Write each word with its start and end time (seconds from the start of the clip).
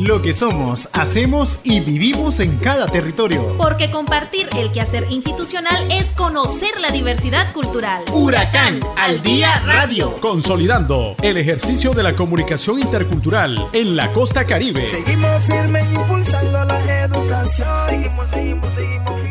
Lo 0.00 0.22
que 0.22 0.32
somos, 0.32 0.88
hacemos 0.94 1.58
y 1.62 1.80
vivimos 1.80 2.40
en 2.40 2.56
cada 2.56 2.86
territorio. 2.86 3.54
Porque 3.58 3.90
compartir 3.90 4.48
el 4.56 4.72
quehacer 4.72 5.06
institucional 5.10 5.90
es 5.92 6.10
conocer 6.12 6.70
la 6.80 6.90
diversidad 6.90 7.52
cultural. 7.52 8.02
Huracán 8.10 8.80
al 8.96 9.22
día 9.22 9.60
radio. 9.66 10.14
Consolidando 10.22 11.16
el 11.20 11.36
ejercicio 11.36 11.92
de 11.92 12.02
la 12.02 12.16
comunicación 12.16 12.80
intercultural 12.80 13.68
en 13.74 13.94
la 13.94 14.10
costa 14.14 14.46
caribe. 14.46 14.82
Seguimos 14.82 15.44
firmes 15.44 15.92
impulsando 15.92 16.64
la 16.64 17.02
educación. 17.02 17.68
Seguimos, 17.90 18.30
seguimos, 18.30 18.74
seguimos 18.74 19.29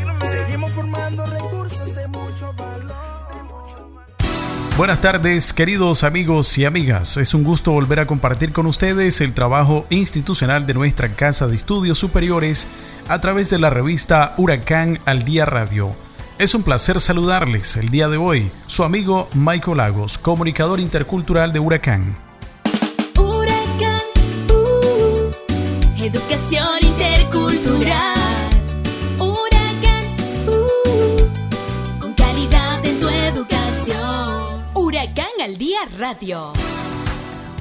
Buenas 4.79 5.01
tardes, 5.01 5.51
queridos 5.51 6.05
amigos 6.05 6.57
y 6.57 6.63
amigas. 6.63 7.17
Es 7.17 7.33
un 7.33 7.43
gusto 7.43 7.73
volver 7.73 7.99
a 7.99 8.07
compartir 8.07 8.53
con 8.53 8.65
ustedes 8.65 9.19
el 9.19 9.33
trabajo 9.33 9.85
institucional 9.89 10.65
de 10.65 10.73
nuestra 10.73 11.09
Casa 11.09 11.47
de 11.47 11.57
Estudios 11.57 11.99
Superiores 11.99 12.65
a 13.09 13.19
través 13.19 13.49
de 13.49 13.59
la 13.59 13.69
revista 13.69 14.33
Huracán 14.37 14.99
al 15.03 15.25
Día 15.25 15.45
Radio. 15.45 15.93
Es 16.37 16.55
un 16.55 16.63
placer 16.63 17.01
saludarles 17.01 17.75
el 17.75 17.89
día 17.89 18.07
de 18.07 18.15
hoy, 18.15 18.51
su 18.67 18.85
amigo 18.85 19.27
Michael 19.33 19.75
Lagos, 19.75 20.17
comunicador 20.17 20.79
intercultural 20.79 21.51
de 21.51 21.59
Huracán. 21.59 22.15
Huracán, 23.17 23.99
uh, 24.49 26.03
educación 26.05 26.69
intercultural. 26.83 28.48
Al 35.41 35.57
día 35.57 35.79
radio. 35.97 36.51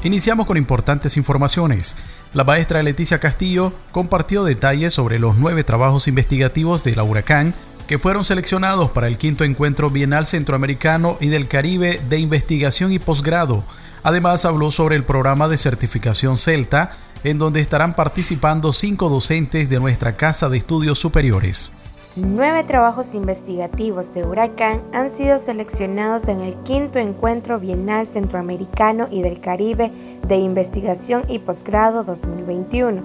Iniciamos 0.02 0.46
con 0.46 0.56
importantes 0.56 1.16
informaciones. 1.16 1.96
La 2.34 2.42
maestra 2.42 2.82
Leticia 2.82 3.18
Castillo 3.18 3.72
compartió 3.92 4.42
detalles 4.42 4.94
sobre 4.94 5.18
los 5.18 5.36
nueve 5.36 5.64
trabajos 5.64 6.08
investigativos 6.08 6.82
de 6.82 6.96
la 6.96 7.04
Huracán 7.04 7.54
que 7.86 7.98
fueron 7.98 8.24
seleccionados 8.24 8.90
para 8.90 9.06
el 9.06 9.16
quinto 9.16 9.44
encuentro 9.44 9.90
bienal 9.90 10.26
centroamericano 10.26 11.18
y 11.20 11.28
del 11.28 11.46
Caribe 11.46 12.00
de 12.08 12.18
investigación 12.18 12.92
y 12.92 12.98
posgrado. 12.98 13.64
Además 14.02 14.44
habló 14.44 14.70
sobre 14.70 14.96
el 14.96 15.04
programa 15.04 15.48
de 15.48 15.58
certificación 15.58 16.36
CELTA, 16.36 16.92
en 17.24 17.38
donde 17.38 17.60
estarán 17.60 17.94
participando 17.94 18.72
cinco 18.72 19.08
docentes 19.08 19.70
de 19.70 19.80
nuestra 19.80 20.16
Casa 20.16 20.48
de 20.48 20.58
Estudios 20.58 20.98
Superiores. 20.98 21.72
Nueve 22.20 22.64
trabajos 22.64 23.14
investigativos 23.14 24.12
de 24.12 24.24
Huracán 24.24 24.82
han 24.92 25.08
sido 25.08 25.38
seleccionados 25.38 26.26
en 26.26 26.40
el 26.40 26.56
quinto 26.64 26.98
encuentro 26.98 27.60
bienal 27.60 28.08
centroamericano 28.08 29.06
y 29.08 29.22
del 29.22 29.40
Caribe 29.40 29.92
de 30.26 30.36
investigación 30.36 31.22
y 31.28 31.38
posgrado 31.38 32.02
2021. 32.02 33.02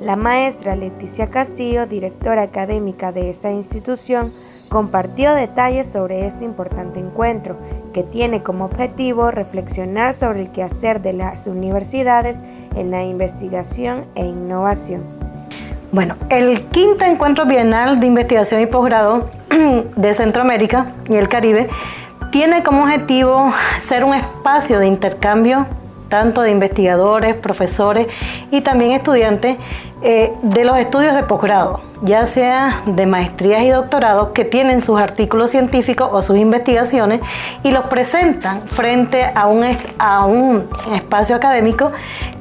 La 0.00 0.16
maestra 0.16 0.74
Leticia 0.74 1.30
Castillo, 1.30 1.86
directora 1.86 2.42
académica 2.42 3.12
de 3.12 3.30
esta 3.30 3.52
institución, 3.52 4.32
compartió 4.68 5.32
detalles 5.34 5.86
sobre 5.86 6.26
este 6.26 6.44
importante 6.44 6.98
encuentro, 6.98 7.56
que 7.92 8.02
tiene 8.02 8.42
como 8.42 8.64
objetivo 8.64 9.30
reflexionar 9.30 10.12
sobre 10.12 10.42
el 10.42 10.50
quehacer 10.50 11.00
de 11.02 11.12
las 11.12 11.46
universidades 11.46 12.38
en 12.74 12.90
la 12.90 13.04
investigación 13.04 14.08
e 14.16 14.26
innovación. 14.26 15.15
Bueno, 15.96 16.16
el 16.28 16.60
quinto 16.66 17.06
encuentro 17.06 17.46
bienal 17.46 18.00
de 18.00 18.06
investigación 18.06 18.60
y 18.60 18.66
posgrado 18.66 19.30
de 19.96 20.12
Centroamérica 20.12 20.88
y 21.08 21.16
el 21.16 21.26
Caribe 21.30 21.70
tiene 22.30 22.62
como 22.62 22.82
objetivo 22.82 23.50
ser 23.80 24.04
un 24.04 24.12
espacio 24.12 24.78
de 24.78 24.88
intercambio 24.88 25.66
tanto 26.10 26.42
de 26.42 26.50
investigadores, 26.50 27.34
profesores 27.36 28.08
y 28.50 28.60
también 28.60 28.90
estudiantes 28.90 29.56
eh, 30.02 30.34
de 30.42 30.64
los 30.64 30.76
estudios 30.76 31.14
de 31.14 31.22
posgrado, 31.22 31.80
ya 32.02 32.26
sea 32.26 32.82
de 32.84 33.06
maestrías 33.06 33.62
y 33.62 33.70
doctorados 33.70 34.32
que 34.34 34.44
tienen 34.44 34.82
sus 34.82 35.00
artículos 35.00 35.50
científicos 35.50 36.10
o 36.12 36.20
sus 36.20 36.36
investigaciones 36.36 37.22
y 37.62 37.70
los 37.70 37.86
presentan 37.86 38.68
frente 38.68 39.24
a 39.34 39.46
un, 39.46 40.68
espacio 40.94 41.36
académico 41.36 41.90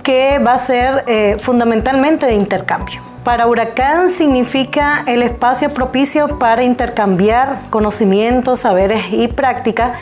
que 0.03 0.39
va 0.39 0.55
a 0.55 0.59
ser 0.59 1.05
eh, 1.07 1.38
fundamentalmente 1.41 2.25
de 2.25 2.33
intercambio. 2.33 3.14
Para 3.25 3.47
Huracán 3.47 4.09
significa 4.09 5.03
el 5.08 5.24
espacio 5.24 5.74
propicio 5.74 6.38
para 6.38 6.62
intercambiar 6.62 7.58
conocimientos, 7.72 8.59
saberes 8.59 9.06
y 9.12 9.28
prácticas 9.28 9.97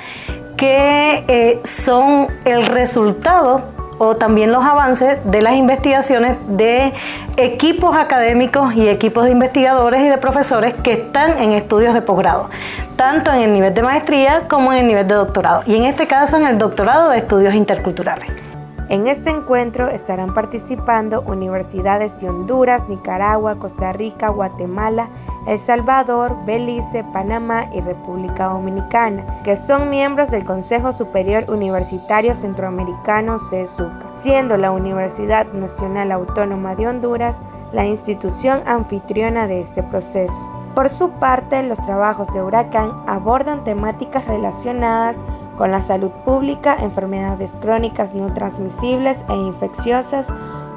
que 0.57 1.23
eh, 1.29 1.61
son 1.63 2.27
el 2.43 2.65
resultado 2.65 3.63
o 3.97 4.17
también 4.17 4.51
los 4.51 4.65
avances 4.65 5.19
de 5.23 5.41
las 5.41 5.55
investigaciones 5.55 6.35
de 6.49 6.91
equipos 7.37 7.95
académicos 7.95 8.75
y 8.75 8.89
equipos 8.89 9.23
de 9.23 9.31
investigadores 9.31 10.01
y 10.01 10.09
de 10.09 10.17
profesores 10.17 10.73
que 10.83 10.91
están 10.91 11.41
en 11.41 11.53
estudios 11.53 11.93
de 11.93 12.01
posgrado, 12.01 12.49
tanto 12.97 13.31
en 13.31 13.39
el 13.39 13.53
nivel 13.53 13.73
de 13.73 13.83
maestría 13.83 14.49
como 14.49 14.73
en 14.73 14.79
el 14.79 14.87
nivel 14.87 15.07
de 15.07 15.15
doctorado, 15.15 15.63
y 15.65 15.77
en 15.77 15.85
este 15.85 16.07
caso 16.07 16.35
en 16.35 16.45
el 16.45 16.57
doctorado 16.57 17.11
de 17.11 17.19
estudios 17.19 17.53
interculturales. 17.53 18.52
En 18.89 19.07
este 19.07 19.29
encuentro 19.29 19.87
estarán 19.87 20.33
participando 20.33 21.21
universidades 21.21 22.19
de 22.19 22.29
Honduras, 22.29 22.87
Nicaragua, 22.89 23.57
Costa 23.57 23.93
Rica, 23.93 24.29
Guatemala, 24.29 25.09
El 25.47 25.59
Salvador, 25.59 26.37
Belice, 26.45 27.03
Panamá 27.13 27.69
y 27.73 27.81
República 27.81 28.47
Dominicana, 28.47 29.41
que 29.43 29.55
son 29.55 29.89
miembros 29.89 30.31
del 30.31 30.43
Consejo 30.43 30.91
Superior 30.91 31.45
Universitario 31.49 32.35
Centroamericano 32.35 33.39
CESUCA, 33.39 34.13
siendo 34.13 34.57
la 34.57 34.71
Universidad 34.71 35.47
Nacional 35.53 36.11
Autónoma 36.11 36.75
de 36.75 36.87
Honduras 36.87 37.41
la 37.71 37.85
institución 37.85 38.61
anfitriona 38.67 39.47
de 39.47 39.61
este 39.61 39.81
proceso. 39.81 40.49
Por 40.75 40.89
su 40.89 41.09
parte, 41.11 41.61
los 41.63 41.79
trabajos 41.81 42.27
de 42.33 42.41
Huracán 42.41 43.03
abordan 43.07 43.63
temáticas 43.63 44.25
relacionadas 44.25 45.17
con 45.57 45.71
la 45.71 45.81
salud 45.81 46.11
pública, 46.25 46.77
enfermedades 46.79 47.57
crónicas 47.59 48.13
no 48.13 48.33
transmisibles 48.33 49.23
e 49.29 49.35
infecciosas, 49.35 50.27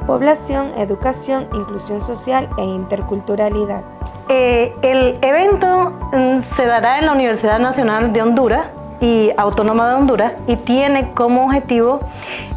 población, 0.06 0.70
educación, 0.76 1.48
inclusión 1.54 2.00
social 2.00 2.48
e 2.58 2.64
interculturalidad. 2.64 3.82
Eh, 4.28 4.74
el 4.82 5.18
evento 5.22 5.92
mm, 6.12 6.40
se 6.40 6.66
dará 6.66 6.98
en 6.98 7.06
la 7.06 7.12
Universidad 7.12 7.58
Nacional 7.58 8.12
de 8.12 8.22
Honduras 8.22 8.66
y 9.00 9.30
Autónoma 9.36 9.88
de 9.88 9.94
Honduras 9.94 10.32
y 10.46 10.56
tiene 10.56 11.12
como 11.12 11.44
objetivo 11.44 12.00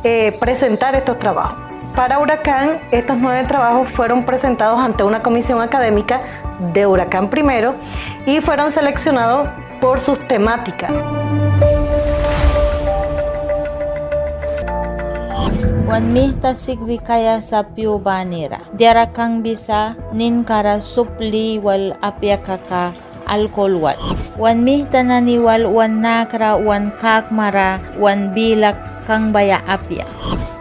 eh, 0.04 0.36
presentar 0.40 0.96
estos 0.96 1.20
trabajos. 1.20 1.58
Para 1.96 2.20
Huracán, 2.20 2.78
estos 2.92 3.18
nueve 3.18 3.46
trabajos 3.48 3.90
fueron 3.90 4.24
presentados 4.24 4.80
ante 4.80 5.04
una 5.04 5.22
comisión 5.22 5.62
académica 5.62 6.22
de 6.74 6.86
Huracán 6.86 7.30
primero 7.30 7.74
y 8.26 8.42
fueron 8.42 8.72
seleccionados 8.72 9.50
por 9.82 10.00
sus 10.00 10.20
temáticas. 10.28 10.92
Kaya 17.02 17.42
sa 17.42 17.66
piu 17.66 17.98
banira. 17.98 18.62
Diara 18.78 19.10
kang 19.10 19.42
bisa 19.42 19.98
nin 20.14 20.46
kara 20.46 20.78
supli 20.78 21.58
wal 21.58 21.98
apyakaka 22.06 22.94
alcohol 23.26 23.82
wat. 23.82 23.98
Wan 24.38 24.62
mihta 24.62 25.02
naniwal 25.02 25.66
wan 25.66 26.06
nakra 26.06 26.62
wan 26.62 26.94
kakmara 27.02 27.82
wan 27.98 28.38
bilak 28.38 28.78
kang 29.10 29.34
baya 29.34 29.66
apya. 29.66 30.06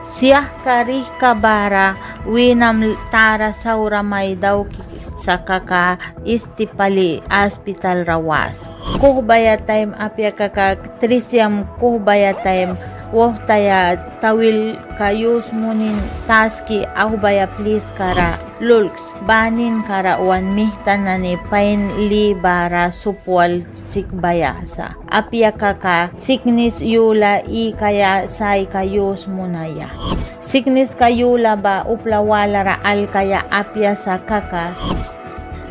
Siyah 0.09 0.49
karih 0.65 1.05
kabara 1.21 1.93
winam 2.25 2.97
tara 3.13 3.53
saura 3.53 4.01
may 4.01 4.33
daw 4.33 4.65
sa 5.13 5.45
kaka 5.45 6.01
istipali 6.25 7.21
hospital 7.29 8.09
rawas. 8.09 8.73
Kuhbaya 8.97 9.61
time 9.61 9.93
apya 10.01 10.33
kaka 10.33 10.81
trisyam 10.97 11.69
kuhbaya 11.77 12.33
time 12.41 12.81
woh 13.11 13.33
taya 13.49 13.97
tawil 14.21 14.77
kayus 15.01 15.49
munin 15.57 15.97
taski 16.29 16.85
ahubaya 16.93 17.49
please 17.57 17.87
kara 17.97 18.37
lulks. 18.61 19.01
Banin 19.25 19.81
kara 19.87 20.21
wan 20.21 20.53
mihtan 20.53 21.09
nani 21.09 21.41
pain 21.49 21.89
li 22.11 22.37
bara 22.37 22.93
supwal 22.93 23.65
sikbaya 23.89 24.59
sa. 24.69 24.93
Apya 25.09 25.55
kaka 25.57 26.13
siknis 26.21 26.85
yula 26.85 27.41
i 27.49 27.73
kaya 27.73 28.29
sai 28.29 28.69
kayus 28.69 29.25
munaya. 29.31 29.89
Siknis 30.45 30.93
kayula 30.97 31.61
ba 31.61 31.85
uplawala 31.85 32.65
ra 32.65 32.77
al 32.85 33.05
kaya 33.09 33.45
apya 33.53 33.93
sa 33.93 34.17
kaka 34.21 34.73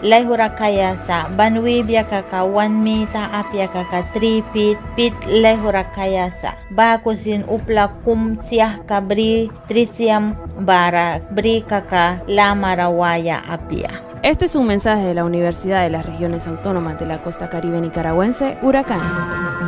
lehura 0.01 0.55
kaya 0.55 0.95
sa 0.95 1.29
banwibya 1.31 2.07
kaka 2.07 2.43
one 2.43 2.83
mita 2.83 3.29
apya 3.31 3.67
kaka 3.69 4.05
three 4.13 4.41
pit 4.53 4.77
pit 4.95 5.13
lehura 5.25 5.87
kaya 5.93 6.29
sa 6.33 6.55
bakusin 6.73 7.45
upla 7.47 7.89
kum 8.03 8.37
siah 8.41 8.79
kabri 8.85 9.49
trisiam 9.65 10.37
bara 10.61 11.21
bri 11.31 11.61
kaka 11.61 12.21
lamarawaya 12.27 13.43
apia. 13.49 14.07
Este 14.23 14.45
es 14.45 14.55
un 14.55 14.65
mensaje 14.65 15.05
de 15.05 15.13
la 15.13 15.23
Universidad 15.23 15.83
de 15.83 15.91
las 15.91 16.05
Regiones 16.05 16.47
Autónomas 16.47 16.99
de 16.99 17.05
la 17.05 17.21
Costa 17.21 17.49
Caribe 17.49 17.79
Nicaragüense, 17.79 18.57
Huracán. 18.63 19.66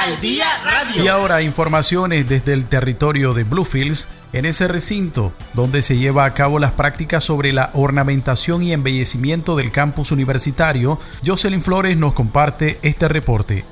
Al 0.00 0.18
Día 0.20 0.46
Radio. 0.64 1.04
Y 1.04 1.08
ahora 1.08 1.42
informaciones 1.42 2.26
desde 2.26 2.54
el 2.54 2.64
territorio 2.64 3.34
de 3.34 3.44
Bluefields, 3.44 4.08
en 4.32 4.46
ese 4.46 4.66
recinto 4.66 5.32
donde 5.52 5.82
se 5.82 5.98
lleva 5.98 6.24
a 6.24 6.32
cabo 6.32 6.58
las 6.58 6.72
prácticas 6.72 7.22
sobre 7.22 7.52
la 7.52 7.68
ornamentación 7.74 8.62
y 8.62 8.72
embellecimiento 8.72 9.56
del 9.56 9.72
campus 9.72 10.10
universitario, 10.10 10.98
Jocelyn 11.24 11.60
Flores 11.60 11.98
nos 11.98 12.14
comparte 12.14 12.78
este 12.80 13.08
reporte. 13.08 13.64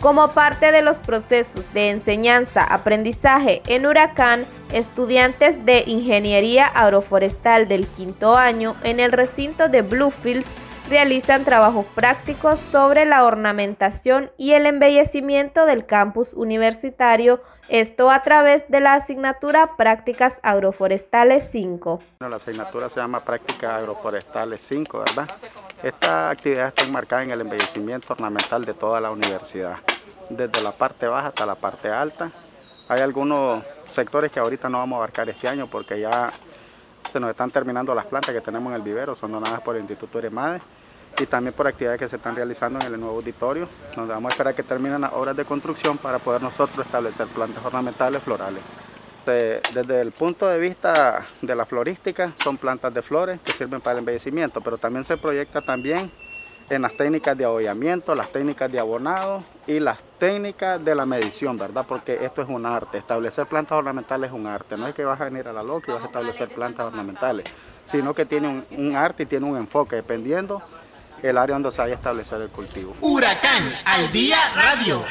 Como 0.00 0.30
parte 0.32 0.72
de 0.72 0.80
los 0.80 0.98
procesos 0.98 1.62
de 1.74 1.90
enseñanza-aprendizaje 1.90 3.60
en 3.66 3.84
Huracán, 3.86 4.46
estudiantes 4.72 5.62
de 5.66 5.84
Ingeniería 5.86 6.66
Agroforestal 6.66 7.68
del 7.68 7.86
quinto 7.86 8.36
año 8.38 8.76
en 8.82 8.98
el 8.98 9.12
recinto 9.12 9.68
de 9.68 9.82
Bluefields 9.82 10.48
realizan 10.88 11.44
trabajos 11.44 11.84
prácticos 11.94 12.60
sobre 12.60 13.06
la 13.06 13.24
ornamentación 13.24 14.30
y 14.36 14.52
el 14.52 14.66
embellecimiento 14.66 15.66
del 15.66 15.84
campus 15.84 16.32
universitario, 16.34 17.42
esto 17.68 18.10
a 18.10 18.22
través 18.22 18.68
de 18.68 18.80
la 18.80 18.94
asignatura 18.94 19.76
Prácticas 19.76 20.38
Agroforestales 20.42 21.48
5. 21.50 22.00
La 22.20 22.36
asignatura 22.36 22.88
se 22.88 23.00
llama 23.00 23.24
Prácticas 23.24 23.72
Agroforestales 23.72 24.62
5, 24.62 24.98
¿verdad? 25.00 25.28
Esta 25.82 26.30
actividad 26.30 26.68
está 26.68 26.84
enmarcada 26.84 27.22
en 27.22 27.30
el 27.30 27.40
embellecimiento 27.40 28.12
ornamental 28.12 28.64
de 28.64 28.74
toda 28.74 29.00
la 29.00 29.10
universidad, 29.10 29.78
desde 30.30 30.62
la 30.62 30.70
parte 30.70 31.08
baja 31.08 31.28
hasta 31.28 31.46
la 31.46 31.56
parte 31.56 31.88
alta. 31.88 32.30
Hay 32.88 33.00
algunos 33.00 33.64
sectores 33.88 34.30
que 34.30 34.38
ahorita 34.38 34.68
no 34.68 34.78
vamos 34.78 34.96
a 34.96 34.98
abarcar 34.98 35.28
este 35.28 35.48
año 35.48 35.66
porque 35.66 36.00
ya 36.00 36.30
se 37.10 37.18
nos 37.18 37.30
están 37.30 37.50
terminando 37.50 37.92
las 37.94 38.06
plantas 38.06 38.32
que 38.32 38.40
tenemos 38.40 38.70
en 38.70 38.76
el 38.76 38.82
vivero, 38.82 39.16
son 39.16 39.32
donadas 39.32 39.60
por 39.60 39.74
el 39.74 39.82
Instituto 39.82 40.18
Iremade 40.18 40.60
y 41.18 41.26
también 41.26 41.54
por 41.54 41.66
actividades 41.66 41.98
que 41.98 42.08
se 42.08 42.16
están 42.16 42.36
realizando 42.36 42.84
en 42.84 42.92
el 42.92 43.00
nuevo 43.00 43.16
auditorio, 43.16 43.68
donde 43.94 44.12
vamos 44.12 44.30
a 44.30 44.34
esperar 44.34 44.54
que 44.54 44.62
terminen 44.62 45.00
las 45.00 45.12
obras 45.12 45.36
de 45.36 45.44
construcción 45.44 45.98
para 45.98 46.18
poder 46.18 46.42
nosotros 46.42 46.84
establecer 46.84 47.26
plantas 47.28 47.64
ornamentales 47.64 48.22
florales. 48.22 48.62
Desde 49.24 50.00
el 50.00 50.12
punto 50.12 50.46
de 50.46 50.58
vista 50.60 51.26
de 51.42 51.54
la 51.54 51.64
florística, 51.64 52.32
son 52.36 52.56
plantas 52.56 52.94
de 52.94 53.02
flores 53.02 53.40
que 53.42 53.52
sirven 53.52 53.80
para 53.80 53.94
el 53.94 53.98
embellecimiento, 53.98 54.60
pero 54.60 54.78
también 54.78 55.04
se 55.04 55.16
proyecta 55.16 55.60
también 55.60 56.10
en 56.70 56.82
las 56.82 56.96
técnicas 56.96 57.36
de 57.36 57.44
abollamiento, 57.44 58.14
las 58.14 58.30
técnicas 58.30 58.70
de 58.70 58.78
abonado 58.78 59.42
y 59.66 59.80
las 59.80 59.98
técnicas 60.18 60.84
de 60.84 60.94
la 60.94 61.06
medición, 61.06 61.56
¿verdad? 61.56 61.84
Porque 61.88 62.24
esto 62.24 62.42
es 62.42 62.48
un 62.48 62.66
arte, 62.66 62.98
establecer 62.98 63.46
plantas 63.46 63.78
ornamentales 63.78 64.30
es 64.30 64.34
un 64.34 64.46
arte, 64.46 64.76
no 64.76 64.86
es 64.86 64.94
que 64.94 65.04
vas 65.04 65.20
a 65.20 65.24
venir 65.24 65.48
a 65.48 65.52
la 65.52 65.62
loca 65.62 65.90
y 65.90 65.94
vas 65.94 66.02
a 66.04 66.06
establecer 66.06 66.48
plantas 66.48 66.86
ornamentales, 66.86 67.46
sino 67.84 68.14
que 68.14 68.26
tiene 68.26 68.64
un 68.70 68.96
arte 68.96 69.24
y 69.24 69.26
tiene 69.26 69.46
un 69.46 69.56
enfoque, 69.56 69.96
dependiendo 69.96 70.62
el 71.26 71.38
área 71.38 71.54
donde 71.54 71.72
se 71.72 71.80
vaya 71.80 71.94
a 71.94 71.96
establecer 71.96 72.40
el 72.40 72.48
cultivo. 72.48 72.94
Huracán 73.00 73.72
al 73.84 74.10
día 74.12 74.38
radio. 74.54 75.04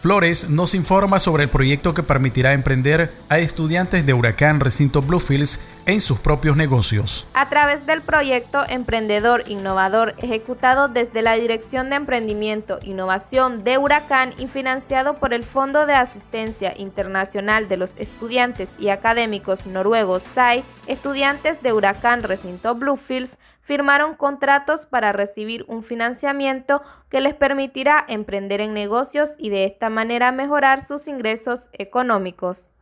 Flores 0.00 0.48
nos 0.50 0.74
informa 0.74 1.18
sobre 1.18 1.44
el 1.44 1.48
proyecto 1.48 1.94
que 1.94 2.02
permitirá 2.02 2.52
emprender 2.52 3.12
a 3.28 3.38
estudiantes 3.38 4.06
de 4.06 4.14
Huracán 4.14 4.60
Recinto 4.60 5.02
Bluefields 5.02 5.58
en 5.86 6.00
sus 6.00 6.18
propios 6.18 6.56
negocios. 6.56 7.26
A 7.32 7.48
través 7.48 7.86
del 7.86 8.02
proyecto 8.02 8.64
Emprendedor 8.68 9.44
Innovador 9.46 10.14
ejecutado 10.18 10.88
desde 10.88 11.22
la 11.22 11.34
Dirección 11.34 11.90
de 11.90 11.96
Emprendimiento 11.96 12.78
Innovación 12.82 13.62
de 13.62 13.78
Huracán 13.78 14.34
y 14.36 14.48
financiado 14.48 15.14
por 15.14 15.32
el 15.32 15.44
Fondo 15.44 15.86
de 15.86 15.94
Asistencia 15.94 16.74
Internacional 16.76 17.68
de 17.68 17.76
los 17.76 17.92
Estudiantes 17.96 18.68
y 18.78 18.88
Académicos 18.88 19.64
Noruegos 19.66 20.24
SAI, 20.24 20.64
estudiantes 20.88 21.62
de 21.62 21.72
Huracán 21.72 22.22
Recinto 22.22 22.74
Bluefields 22.74 23.38
firmaron 23.62 24.14
contratos 24.14 24.86
para 24.86 25.12
recibir 25.12 25.64
un 25.68 25.82
financiamiento 25.82 26.82
que 27.10 27.20
les 27.20 27.34
permitirá 27.34 28.04
emprender 28.08 28.60
en 28.60 28.74
negocios 28.74 29.30
y 29.38 29.50
de 29.50 29.64
esta 29.64 29.88
manera 29.90 30.30
mejorar 30.30 30.82
sus 30.82 31.08
ingresos 31.08 31.68
económicos. 31.72 32.72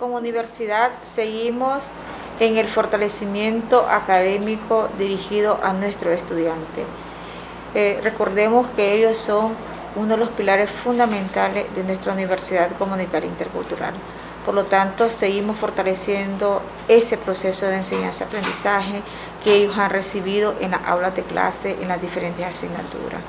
Como 0.00 0.16
universidad 0.16 0.92
seguimos 1.04 1.84
en 2.38 2.56
el 2.56 2.68
fortalecimiento 2.68 3.86
académico 3.86 4.88
dirigido 4.98 5.60
a 5.62 5.74
nuestros 5.74 6.16
estudiantes. 6.16 6.86
Eh, 7.74 8.00
recordemos 8.02 8.66
que 8.74 8.94
ellos 8.94 9.18
son 9.18 9.52
uno 9.96 10.14
de 10.14 10.16
los 10.16 10.30
pilares 10.30 10.70
fundamentales 10.70 11.66
de 11.76 11.84
nuestra 11.84 12.14
Universidad 12.14 12.70
Comunitaria 12.78 13.28
Intercultural. 13.28 13.92
Por 14.46 14.54
lo 14.54 14.64
tanto, 14.64 15.10
seguimos 15.10 15.58
fortaleciendo 15.58 16.62
ese 16.88 17.18
proceso 17.18 17.66
de 17.66 17.76
enseñanza-aprendizaje 17.76 19.02
que 19.44 19.52
ellos 19.52 19.76
han 19.76 19.90
recibido 19.90 20.54
en 20.62 20.70
las 20.70 20.80
aulas 20.86 21.14
de 21.14 21.24
clase, 21.24 21.76
en 21.78 21.88
las 21.88 22.00
diferentes 22.00 22.46
asignaturas. 22.46 23.20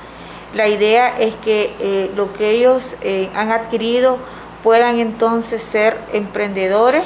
La 0.54 0.68
idea 0.68 1.18
es 1.18 1.34
que 1.34 1.74
eh, 1.80 2.10
lo 2.16 2.32
que 2.32 2.50
ellos 2.50 2.96
eh, 3.02 3.28
han 3.34 3.52
adquirido 3.52 4.18
puedan 4.62 4.98
entonces 5.00 5.62
ser 5.62 5.98
emprendedores 6.12 7.04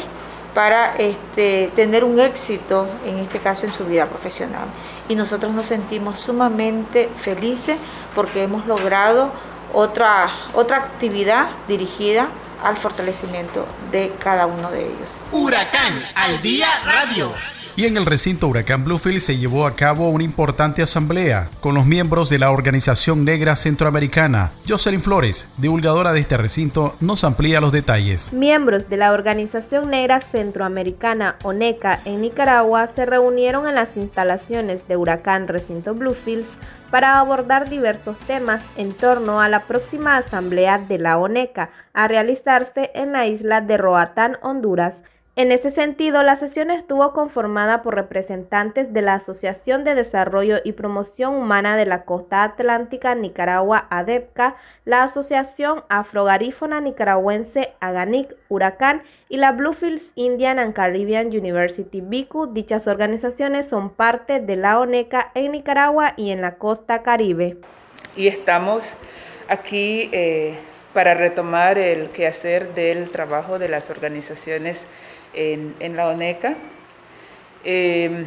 para 0.54 0.96
este, 0.96 1.70
tener 1.76 2.02
un 2.02 2.18
éxito, 2.18 2.86
en 3.04 3.18
este 3.18 3.38
caso 3.40 3.66
en 3.66 3.72
su 3.72 3.84
vida 3.84 4.06
profesional. 4.06 4.64
Y 5.08 5.14
nosotros 5.14 5.52
nos 5.52 5.66
sentimos 5.66 6.18
sumamente 6.18 7.10
felices 7.20 7.76
porque 8.14 8.42
hemos 8.42 8.66
logrado 8.66 9.30
otra, 9.74 10.30
otra 10.54 10.78
actividad 10.78 11.48
dirigida 11.68 12.28
al 12.64 12.76
fortalecimiento 12.76 13.66
de 13.92 14.14
cada 14.18 14.46
uno 14.46 14.70
de 14.70 14.86
ellos. 14.86 15.20
Huracán 15.30 16.02
al 16.14 16.40
día 16.40 16.68
radio. 16.84 17.32
Y 17.78 17.84
en 17.84 17.98
el 17.98 18.06
recinto 18.06 18.48
Huracán 18.48 18.84
Bluefield 18.84 19.20
se 19.20 19.36
llevó 19.36 19.66
a 19.66 19.76
cabo 19.76 20.08
una 20.08 20.24
importante 20.24 20.82
asamblea 20.82 21.50
con 21.60 21.74
los 21.74 21.84
miembros 21.84 22.30
de 22.30 22.38
la 22.38 22.50
Organización 22.50 23.26
Negra 23.26 23.54
Centroamericana. 23.54 24.50
Jocelyn 24.66 25.02
Flores, 25.02 25.46
divulgadora 25.58 26.14
de 26.14 26.20
este 26.20 26.38
recinto, 26.38 26.96
nos 27.00 27.22
amplía 27.22 27.60
los 27.60 27.72
detalles. 27.72 28.32
Miembros 28.32 28.88
de 28.88 28.96
la 28.96 29.12
Organización 29.12 29.90
Negra 29.90 30.22
Centroamericana 30.22 31.36
ONECA 31.42 32.00
en 32.06 32.22
Nicaragua 32.22 32.88
se 32.96 33.04
reunieron 33.04 33.68
en 33.68 33.74
las 33.74 33.98
instalaciones 33.98 34.88
de 34.88 34.96
Huracán 34.96 35.46
Recinto 35.46 35.94
Bluefields 35.94 36.56
para 36.90 37.20
abordar 37.20 37.68
diversos 37.68 38.18
temas 38.20 38.62
en 38.78 38.94
torno 38.94 39.42
a 39.42 39.50
la 39.50 39.64
próxima 39.64 40.16
asamblea 40.16 40.78
de 40.78 40.96
la 40.96 41.18
ONECA 41.18 41.68
a 41.92 42.08
realizarse 42.08 42.90
en 42.94 43.12
la 43.12 43.26
isla 43.26 43.60
de 43.60 43.76
Roatán, 43.76 44.38
Honduras. 44.40 45.02
En 45.38 45.52
ese 45.52 45.70
sentido, 45.70 46.22
la 46.22 46.34
sesión 46.34 46.70
estuvo 46.70 47.12
conformada 47.12 47.82
por 47.82 47.94
representantes 47.94 48.94
de 48.94 49.02
la 49.02 49.12
Asociación 49.12 49.84
de 49.84 49.94
Desarrollo 49.94 50.60
y 50.64 50.72
Promoción 50.72 51.34
Humana 51.34 51.76
de 51.76 51.84
la 51.84 52.06
Costa 52.06 52.42
Atlántica 52.42 53.14
Nicaragua 53.14 53.86
ADEPCA, 53.90 54.56
la 54.86 55.02
Asociación 55.02 55.84
Afrogarífona 55.90 56.80
Nicaragüense 56.80 57.74
Aganic 57.80 58.34
Huracán 58.48 59.02
y 59.28 59.36
la 59.36 59.52
Bluefields 59.52 60.12
Indian 60.14 60.58
and 60.58 60.72
Caribbean 60.72 61.26
University 61.26 62.00
BICU. 62.00 62.54
Dichas 62.54 62.86
organizaciones 62.86 63.68
son 63.68 63.90
parte 63.90 64.40
de 64.40 64.56
la 64.56 64.80
ONECA 64.80 65.32
en 65.34 65.52
Nicaragua 65.52 66.14
y 66.16 66.30
en 66.30 66.40
la 66.40 66.54
costa 66.54 67.02
caribe. 67.02 67.58
Y 68.16 68.28
estamos 68.28 68.86
aquí 69.48 70.08
eh, 70.12 70.56
para 70.94 71.12
retomar 71.12 71.76
el 71.76 72.08
quehacer 72.08 72.72
del 72.72 73.10
trabajo 73.10 73.58
de 73.58 73.68
las 73.68 73.90
organizaciones 73.90 74.80
en, 75.36 75.96
la 75.96 76.08
ONECA. 76.08 76.54
Em, 77.64 78.26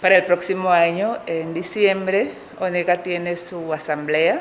para 0.00 0.16
el 0.16 0.24
próximo 0.24 0.70
año, 0.70 1.18
en 1.26 1.54
diciembre, 1.54 2.32
ONECA 2.60 3.02
tiene 3.02 3.36
su 3.36 3.72
asamblea 3.72 4.40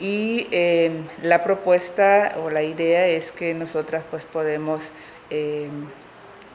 y 0.00 0.48
em, 0.50 1.04
la 1.22 1.44
propuesta 1.44 2.34
o 2.42 2.50
la 2.50 2.62
idea 2.62 3.06
es 3.06 3.30
que 3.30 3.54
nosotras 3.54 4.02
pues 4.10 4.24
podemos 4.24 4.82
em, 5.30 5.86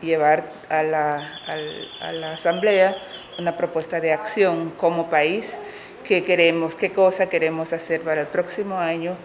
llevar 0.01 0.43
a 0.69 0.83
la, 0.83 1.31
a 2.01 2.11
la 2.11 2.33
asamblea 2.33 2.95
una 3.39 3.55
propuesta 3.55 3.99
de 4.01 4.11
acción 4.11 4.71
como 4.71 5.09
país, 5.09 5.55
queremos, 6.07 6.75
qué 6.75 6.91
cosa 6.91 7.27
queremos 7.27 7.73
hacer 7.73 8.01
para 8.01 8.21
el 8.21 8.27
próximo 8.27 8.79
año 8.79 9.15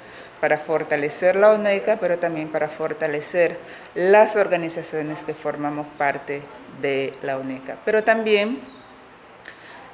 para 0.43 0.59
fortalecer 0.59 1.37
la 1.37 1.53
ONECA, 1.53 1.99
pero 2.01 2.19
también 2.19 2.49
para 2.49 2.67
fortalecer 2.67 3.59
las 3.95 4.35
organizaciones 4.35 5.21
que 5.23 5.35
formamos 5.35 5.87
parte 5.97 6.43
de 6.81 7.13
la 7.23 7.39
ONECA. 7.39 7.77
Pero 7.85 8.03
también 8.03 8.59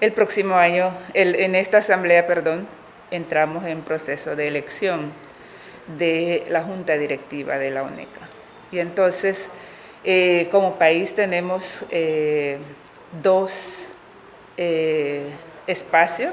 el 0.00 0.12
próximo 0.12 0.54
año, 0.54 0.90
en 1.12 1.54
esta 1.54 1.78
asamblea, 1.78 2.26
perdón, 2.26 2.66
entramos 3.10 3.66
en 3.66 3.82
proceso 3.82 4.36
de 4.36 4.48
elección 4.48 5.12
de 5.98 6.46
la 6.48 6.62
junta 6.62 6.96
directiva 6.96 7.58
de 7.58 7.70
la 7.70 7.82
ONECA. 7.82 8.22
Y 8.72 8.78
entonces, 8.78 9.50
eh, 10.02 10.48
como 10.50 10.76
país 10.76 11.14
tenemos 11.14 11.84
eh, 11.90 12.56
dos 13.20 13.52
eh, 14.56 15.26
espacios, 15.66 16.32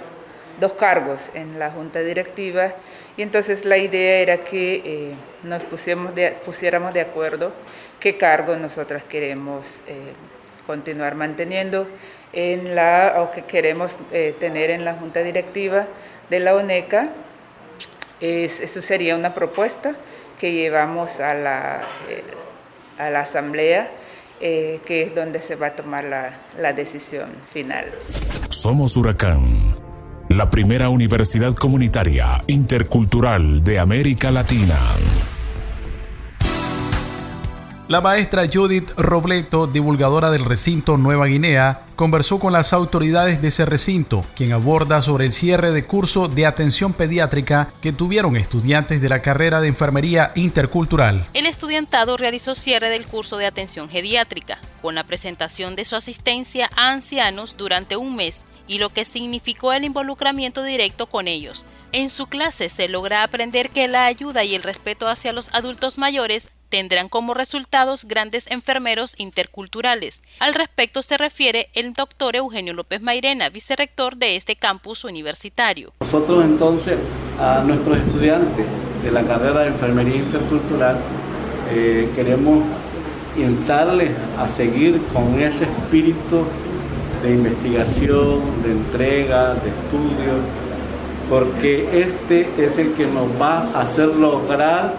dos 0.60 0.74
cargos 0.74 1.20
en 1.34 1.60
la 1.60 1.72
junta 1.72 2.00
directiva 2.00 2.74
y 3.18 3.22
entonces 3.22 3.66
la 3.66 3.78
idea 3.78 4.20
era 4.20 4.38
que 4.38 4.82
eh, 4.86 5.14
nos 5.44 5.64
pusiéramos 5.64 6.94
de 6.94 7.02
acuerdo 7.02 7.52
qué 8.00 8.18
cargo 8.18 8.56
nosotras 8.56 9.04
queremos 9.04 9.66
eh, 9.88 10.14
continuar 10.68 11.16
manteniendo 11.16 11.88
en 12.34 12.76
la, 12.76 13.16
o 13.18 13.32
que 13.32 13.44
queremos 13.44 13.96
eh, 14.12 14.36
tener 14.40 14.70
en 14.70 14.84
la 14.84 14.94
junta 14.96 15.22
directiva 15.22 15.86
de 16.30 16.40
la 16.40 16.56
ONECA 16.56 17.10
eso 18.22 18.82
sería 18.82 19.16
una 19.16 19.34
propuesta 19.34 19.94
que 20.40 20.52
llevamos 20.52 21.20
a 21.20 21.34
la, 21.34 21.82
eh, 22.10 22.24
a 22.98 23.10
la 23.10 23.22
asamblea, 23.22 23.90
eh, 24.42 24.80
que 24.86 25.04
es 25.04 25.16
donde 25.16 25.42
se 25.42 25.56
va 25.56 25.68
a 25.68 25.76
tomar 25.76 26.04
la, 26.04 26.32
la 26.60 26.74
decisión 26.74 27.30
final. 27.52 27.92
Somos 28.50 28.98
Huracán, 28.98 29.75
la 30.30 30.50
primera 30.50 30.90
universidad 30.90 31.54
comunitaria 31.54 32.44
intercultural 32.48 33.64
de 33.64 33.80
América 33.80 34.32
Latina. 34.32 34.80
La 37.88 38.02
maestra 38.02 38.50
Judith 38.52 38.90
Robleto, 38.98 39.68
divulgadora 39.68 40.32
del 40.32 40.44
recinto 40.44 40.98
Nueva 40.98 41.28
Guinea, 41.28 41.82
conversó 41.96 42.40
con 42.40 42.52
las 42.52 42.74
autoridades 42.74 43.44
de 43.44 43.50
ese 43.50 43.68
recinto, 43.68 44.26
quien 44.36 44.54
aborda 44.54 45.04
sobre 45.04 45.26
el 45.26 45.34
cierre 45.34 45.72
de 45.72 45.86
curso 45.86 46.28
de 46.28 46.48
atención 46.48 46.94
pediátrica 46.94 47.70
que 47.82 47.94
tuvieron 47.94 48.36
estudiantes 48.38 49.02
de 49.04 49.10
la 49.10 49.22
carrera 49.22 49.62
de 49.62 49.68
enfermería 49.68 50.32
intercultural. 50.34 51.28
El 51.36 51.46
estudiantado 51.46 52.18
realizó 52.18 52.56
cierre 52.56 52.90
del 52.90 53.06
curso 53.06 53.38
de 53.38 53.46
atención 53.46 53.88
pediátrica, 53.88 54.58
con 54.82 54.96
la 54.96 55.04
presentación 55.04 55.76
de 55.76 55.86
su 55.86 55.96
asistencia 55.96 56.72
a 56.76 56.92
ancianos 56.92 57.56
durante 57.56 57.98
un 57.98 58.16
mes 58.16 58.46
y 58.68 58.80
lo 58.80 58.90
que 58.90 59.06
significó 59.06 59.74
el 59.74 59.84
involucramiento 59.84 60.64
directo 60.64 61.08
con 61.08 61.28
ellos. 61.28 61.66
En 61.92 62.10
su 62.10 62.28
clase 62.28 62.70
se 62.70 62.90
logra 62.90 63.24
aprender 63.24 63.70
que 63.70 63.88
la 63.88 64.06
ayuda 64.06 64.44
y 64.44 64.56
el 64.56 64.64
respeto 64.64 65.08
hacia 65.08 65.34
los 65.34 65.54
adultos 65.54 65.98
mayores 65.98 66.52
tendrán 66.70 67.08
como 67.08 67.34
resultados 67.34 68.06
grandes 68.06 68.52
enfermeros 68.52 69.16
interculturales. 69.18 70.24
Al 70.40 70.54
respecto 70.54 71.02
se 71.02 71.18
refiere 71.18 71.70
el 71.74 71.94
doctor 71.94 72.36
Eugenio 72.36 72.74
López 72.74 73.02
Mairena, 73.02 73.50
vicerrector 73.50 74.18
de 74.18 74.36
este 74.36 74.56
campus 74.56 75.06
universitario. 75.06 75.94
Nosotros 76.02 76.44
entonces 76.44 76.98
a 77.40 77.64
nuestros 77.66 77.98
estudiantes 77.98 78.66
de 79.04 79.12
la 79.12 79.24
carrera 79.24 79.62
de 79.62 79.68
enfermería 79.68 80.18
intercultural 80.18 80.98
eh, 81.72 82.12
queremos 82.16 82.66
instarles 83.38 84.12
a 84.38 84.48
seguir 84.48 85.02
con 85.14 85.40
ese 85.40 85.64
espíritu 85.64 86.46
de 87.26 87.32
investigación, 87.32 88.40
de 88.64 88.72
entrega, 88.72 89.56
de 89.56 89.70
estudio, 89.70 90.34
porque 91.30 92.02
este 92.02 92.48
es 92.58 92.78
el 92.78 92.94
que 92.94 93.08
nos 93.08 93.30
va 93.42 93.68
a 93.74 93.82
hacer 93.82 94.10
lograr 94.10 94.94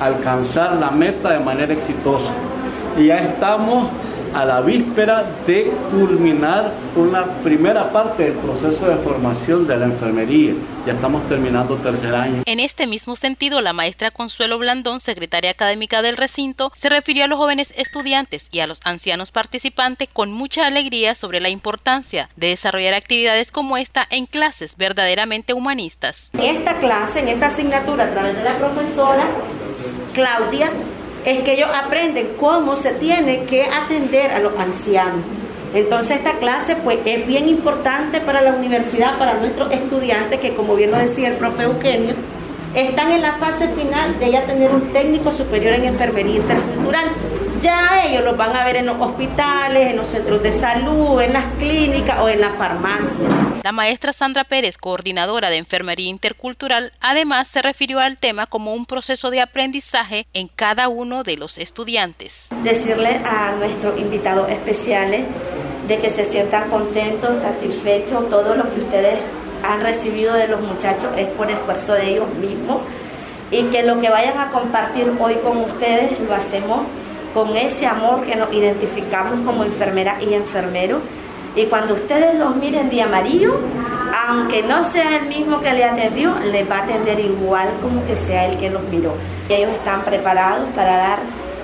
alcanzar 0.00 0.76
la 0.76 0.90
meta 0.90 1.32
de 1.32 1.40
manera 1.40 1.72
exitosa. 1.72 2.32
Y 2.98 3.06
ya 3.06 3.18
estamos 3.18 3.88
a 4.34 4.44
la 4.44 4.60
víspera 4.60 5.24
de 5.46 5.70
culminar 5.90 6.72
una 6.96 7.24
primera 7.42 7.92
parte 7.92 8.24
del 8.24 8.34
proceso 8.34 8.86
de 8.86 8.96
formación 8.96 9.66
de 9.66 9.76
la 9.76 9.86
enfermería. 9.86 10.54
Ya 10.86 10.94
estamos 10.94 11.26
terminando 11.28 11.76
tercer 11.76 12.14
año. 12.14 12.42
En 12.46 12.60
este 12.60 12.86
mismo 12.86 13.16
sentido, 13.16 13.60
la 13.60 13.72
maestra 13.72 14.10
Consuelo 14.10 14.58
Blandón, 14.58 15.00
secretaria 15.00 15.50
académica 15.50 16.02
del 16.02 16.16
recinto, 16.16 16.72
se 16.74 16.88
refirió 16.88 17.24
a 17.24 17.28
los 17.28 17.38
jóvenes 17.38 17.72
estudiantes 17.76 18.48
y 18.50 18.60
a 18.60 18.66
los 18.66 18.80
ancianos 18.84 19.30
participantes 19.30 20.08
con 20.12 20.32
mucha 20.32 20.66
alegría 20.66 21.14
sobre 21.14 21.40
la 21.40 21.48
importancia 21.48 22.28
de 22.36 22.48
desarrollar 22.48 22.94
actividades 22.94 23.52
como 23.52 23.76
esta 23.76 24.06
en 24.10 24.26
clases 24.26 24.76
verdaderamente 24.76 25.52
humanistas. 25.52 26.30
En 26.32 26.56
esta 26.56 26.78
clase, 26.78 27.20
en 27.20 27.28
esta 27.28 27.46
asignatura, 27.46 28.04
a 28.04 28.10
través 28.10 28.36
de 28.36 28.44
la 28.44 28.58
profesora, 28.58 29.24
Claudia, 30.14 30.70
es 31.24 31.40
que 31.40 31.54
ellos 31.54 31.70
aprenden 31.72 32.34
cómo 32.38 32.76
se 32.76 32.92
tiene 32.94 33.44
que 33.44 33.64
atender 33.64 34.32
a 34.32 34.38
los 34.38 34.56
ancianos. 34.58 35.20
Entonces 35.74 36.18
esta 36.18 36.32
clase 36.34 36.76
pues 36.76 36.98
es 37.04 37.26
bien 37.26 37.48
importante 37.48 38.20
para 38.20 38.42
la 38.42 38.52
universidad, 38.52 39.18
para 39.18 39.34
nuestros 39.34 39.72
estudiantes 39.72 40.40
que 40.40 40.54
como 40.54 40.74
bien 40.74 40.90
lo 40.90 40.98
decía 40.98 41.28
el 41.28 41.36
profe 41.36 41.62
Eugenio, 41.62 42.14
están 42.74 43.10
en 43.12 43.22
la 43.22 43.32
fase 43.34 43.68
final 43.68 44.18
de 44.18 44.30
ya 44.30 44.44
tener 44.46 44.70
un 44.70 44.92
técnico 44.92 45.32
superior 45.32 45.74
en 45.74 45.84
enfermería 45.84 46.36
intercultural. 46.36 47.06
Ya 47.62 48.02
ellos 48.04 48.24
los 48.24 48.36
van 48.36 48.56
a 48.56 48.64
ver 48.64 48.74
en 48.74 48.86
los 48.86 49.00
hospitales, 49.00 49.90
en 49.90 49.96
los 49.96 50.08
centros 50.08 50.42
de 50.42 50.50
salud, 50.50 51.20
en 51.20 51.32
las 51.32 51.44
clínicas 51.60 52.18
o 52.18 52.28
en 52.28 52.40
la 52.40 52.50
farmacia. 52.54 53.28
La 53.62 53.70
maestra 53.70 54.12
Sandra 54.12 54.42
Pérez, 54.42 54.76
coordinadora 54.76 55.48
de 55.48 55.58
Enfermería 55.58 56.08
Intercultural, 56.08 56.92
además 57.00 57.46
se 57.46 57.62
refirió 57.62 58.00
al 58.00 58.18
tema 58.18 58.46
como 58.46 58.74
un 58.74 58.84
proceso 58.84 59.30
de 59.30 59.40
aprendizaje 59.40 60.26
en 60.34 60.48
cada 60.48 60.88
uno 60.88 61.22
de 61.22 61.36
los 61.36 61.56
estudiantes. 61.56 62.48
Decirle 62.64 63.20
a 63.24 63.52
nuestros 63.52 63.96
invitados 63.96 64.50
especiales 64.50 65.24
de 65.86 65.98
que 65.98 66.10
se 66.10 66.24
sientan 66.24 66.68
contentos, 66.68 67.36
satisfechos, 67.36 68.28
todo 68.28 68.56
lo 68.56 68.74
que 68.74 68.80
ustedes 68.80 69.20
han 69.62 69.82
recibido 69.82 70.34
de 70.34 70.48
los 70.48 70.60
muchachos 70.60 71.12
es 71.16 71.28
por 71.28 71.48
esfuerzo 71.48 71.92
de 71.92 72.10
ellos 72.10 72.34
mismos 72.34 72.82
y 73.52 73.62
que 73.66 73.84
lo 73.84 74.00
que 74.00 74.10
vayan 74.10 74.40
a 74.40 74.50
compartir 74.50 75.12
hoy 75.20 75.36
con 75.36 75.58
ustedes 75.58 76.18
lo 76.18 76.34
hacemos 76.34 76.80
con 77.34 77.56
ese 77.56 77.86
amor 77.86 78.24
que 78.24 78.36
nos 78.36 78.52
identificamos 78.52 79.40
como 79.44 79.64
enfermera 79.64 80.18
y 80.20 80.34
enfermero. 80.34 81.00
Y 81.54 81.66
cuando 81.66 81.94
ustedes 81.94 82.34
los 82.36 82.56
miren 82.56 82.88
de 82.88 83.02
amarillo, 83.02 83.54
aunque 84.26 84.62
no 84.62 84.84
sea 84.84 85.16
el 85.16 85.26
mismo 85.26 85.60
que 85.60 85.72
le 85.72 85.84
atendió, 85.84 86.34
les 86.50 86.70
va 86.70 86.78
a 86.78 86.82
atender 86.84 87.20
igual 87.20 87.68
como 87.82 88.04
que 88.06 88.16
sea 88.16 88.46
el 88.46 88.56
que 88.58 88.70
los 88.70 88.82
miró. 88.84 89.14
ellos 89.48 89.70
están 89.72 90.02
preparados 90.02 90.68
para 90.74 90.96
dar 90.96 91.18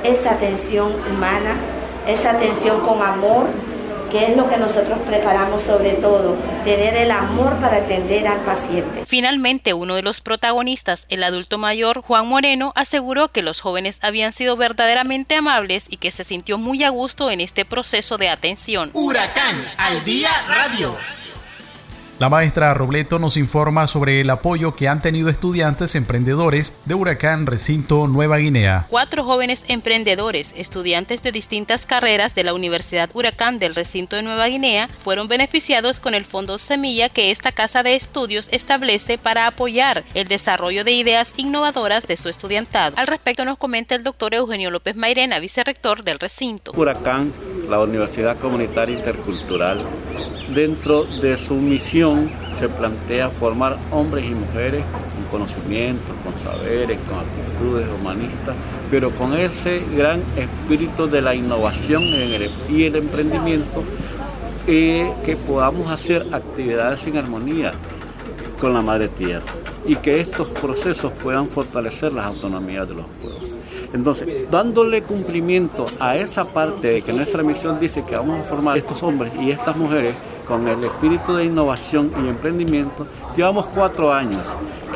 esa 0.05 0.33
atención 0.33 0.93
humana, 1.11 1.55
esa 2.07 2.33
atención 2.33 2.81
con 2.81 3.03
amor, 3.03 3.47
que 4.11 4.27
es 4.27 4.37
lo 4.37 4.49
que 4.49 4.57
nosotros 4.57 4.99
preparamos 5.07 5.63
sobre 5.63 5.93
todo, 5.93 6.37
tener 6.65 6.97
el 6.97 7.11
amor 7.11 7.57
para 7.61 7.79
atender 7.79 8.27
al 8.27 8.41
paciente. 8.41 9.05
Finalmente, 9.07 9.75
uno 9.75 9.95
de 9.95 10.03
los 10.03 10.21
protagonistas, 10.21 11.07
el 11.09 11.23
adulto 11.23 11.59
mayor 11.59 12.03
Juan 12.03 12.27
Moreno, 12.27 12.73
aseguró 12.75 13.29
que 13.29 13.43
los 13.43 13.61
jóvenes 13.61 13.99
habían 14.03 14.33
sido 14.33 14.57
verdaderamente 14.57 15.35
amables 15.35 15.87
y 15.89 15.97
que 15.97 16.11
se 16.11 16.25
sintió 16.25 16.59
muy 16.59 16.85
a 16.85 16.91
gusto 16.91 17.31
en 17.31 17.41
este 17.41 17.65
proceso 17.65 18.19
de 18.19 18.29
atención. 18.29 18.91
Huracán 18.95 19.57
al 19.77 20.05
día 20.05 20.31
radio. 20.47 20.97
La 22.19 22.29
maestra 22.29 22.75
Robleto 22.75 23.21
nos 23.21 23.37
informa 23.37 23.87
sobre 23.87 24.21
el 24.21 24.29
apoyo 24.31 24.75
que 24.75 24.89
han 24.89 25.01
tenido 25.01 25.29
estudiantes 25.29 25.95
emprendedores 25.95 26.73
de 26.85 26.95
Huracán 26.95 27.47
Recinto 27.47 28.09
Nueva 28.09 28.39
Guinea. 28.39 28.87
Cuatro 28.91 29.23
jóvenes 29.23 29.65
emprendedores, 29.69 30.53
estudiantes 30.57 31.23
de 31.23 31.31
distintas 31.31 31.87
carreras 31.87 32.35
de 32.35 32.43
la 32.43 32.55
Universidad 32.55 33.09
Huracán 33.15 33.61
del 33.61 33.77
Recinto 33.77 34.17
de 34.17 34.25
Nueva 34.25 34.49
Guinea, 34.49 34.89
fueron 34.99 35.29
beneficiados 35.29 36.01
con 36.01 36.13
el 36.13 36.25
Fondo 36.25 36.59
Semilla 36.59 37.09
que 37.09 37.31
esta 37.31 37.53
casa 37.53 37.85
de 37.85 37.95
estudios 37.95 38.49
establece 38.51 39.17
para 39.17 39.47
apoyar 39.47 40.03
el 40.15 40.27
desarrollo 40.27 40.83
de 40.83 40.91
ideas 40.91 41.35
innovadoras 41.37 42.09
de 42.09 42.17
su 42.17 42.29
estudiantado. 42.29 42.97
Al 42.99 43.07
respecto 43.07 43.45
nos 43.45 43.59
comenta 43.59 43.95
el 43.95 44.03
doctor 44.03 44.35
Eugenio 44.35 44.73
López 44.73 44.97
Mairena, 44.97 45.39
vicerrector 45.39 46.03
del 46.03 46.19
recinto. 46.19 46.73
Huracán, 46.75 47.33
la 47.71 47.79
Universidad 47.79 48.37
Comunitaria 48.39 48.99
Intercultural, 48.99 49.85
dentro 50.53 51.05
de 51.05 51.39
su 51.39 51.55
misión 51.55 52.08
se 52.59 52.69
plantea 52.69 53.31
formar 53.31 53.77
hombres 53.91 54.25
y 54.27 54.35
mujeres 54.35 54.85
con 55.31 55.41
conocimientos, 55.41 56.15
con 56.25 56.35
saberes, 56.43 56.99
con 57.09 57.19
actitudes 57.19 57.87
humanistas, 58.01 58.57
pero 58.91 59.11
con 59.11 59.35
ese 59.35 59.83
gran 59.97 60.23
espíritu 60.37 61.09
de 61.09 61.23
la 61.23 61.35
innovación 61.35 62.03
y 62.69 62.85
el 62.85 62.97
emprendimiento, 62.97 63.85
eh, 64.67 65.11
que 65.25 65.35
podamos 65.37 65.91
hacer 65.91 66.27
actividades 66.33 67.07
en 67.07 67.17
armonía 67.17 67.73
con 68.61 68.75
la 68.75 68.83
madre 68.83 69.09
tierra 69.09 69.47
y 69.87 69.97
que 69.97 70.21
estos 70.21 70.49
procesos 70.49 71.11
puedan 71.23 71.49
fortalecer 71.49 72.13
las 72.13 72.27
autonomías 72.27 72.87
de 72.87 72.97
los 72.97 73.07
pueblos. 73.07 73.49
Entonces, 73.95 74.51
dándole 74.51 75.03
cumplimiento 75.03 75.87
a 75.99 76.17
esa 76.17 76.45
parte 76.45 76.89
de 76.89 77.03
que 77.03 77.15
nuestra 77.15 77.43
misión 77.43 77.81
dice 77.81 78.05
que 78.05 78.15
vamos 78.17 78.41
a 78.41 78.45
formar 78.45 78.77
estos 78.77 79.03
hombres 79.03 79.33
y 79.41 79.51
estas 79.51 79.75
mujeres 79.75 80.15
con 80.49 80.67
el 80.67 80.83
espíritu 80.83 81.35
de 81.35 81.45
innovación 81.45 82.11
y 82.25 82.29
emprendimiento, 82.29 83.07
llevamos 83.37 83.67
cuatro 83.67 84.13
años 84.13 84.43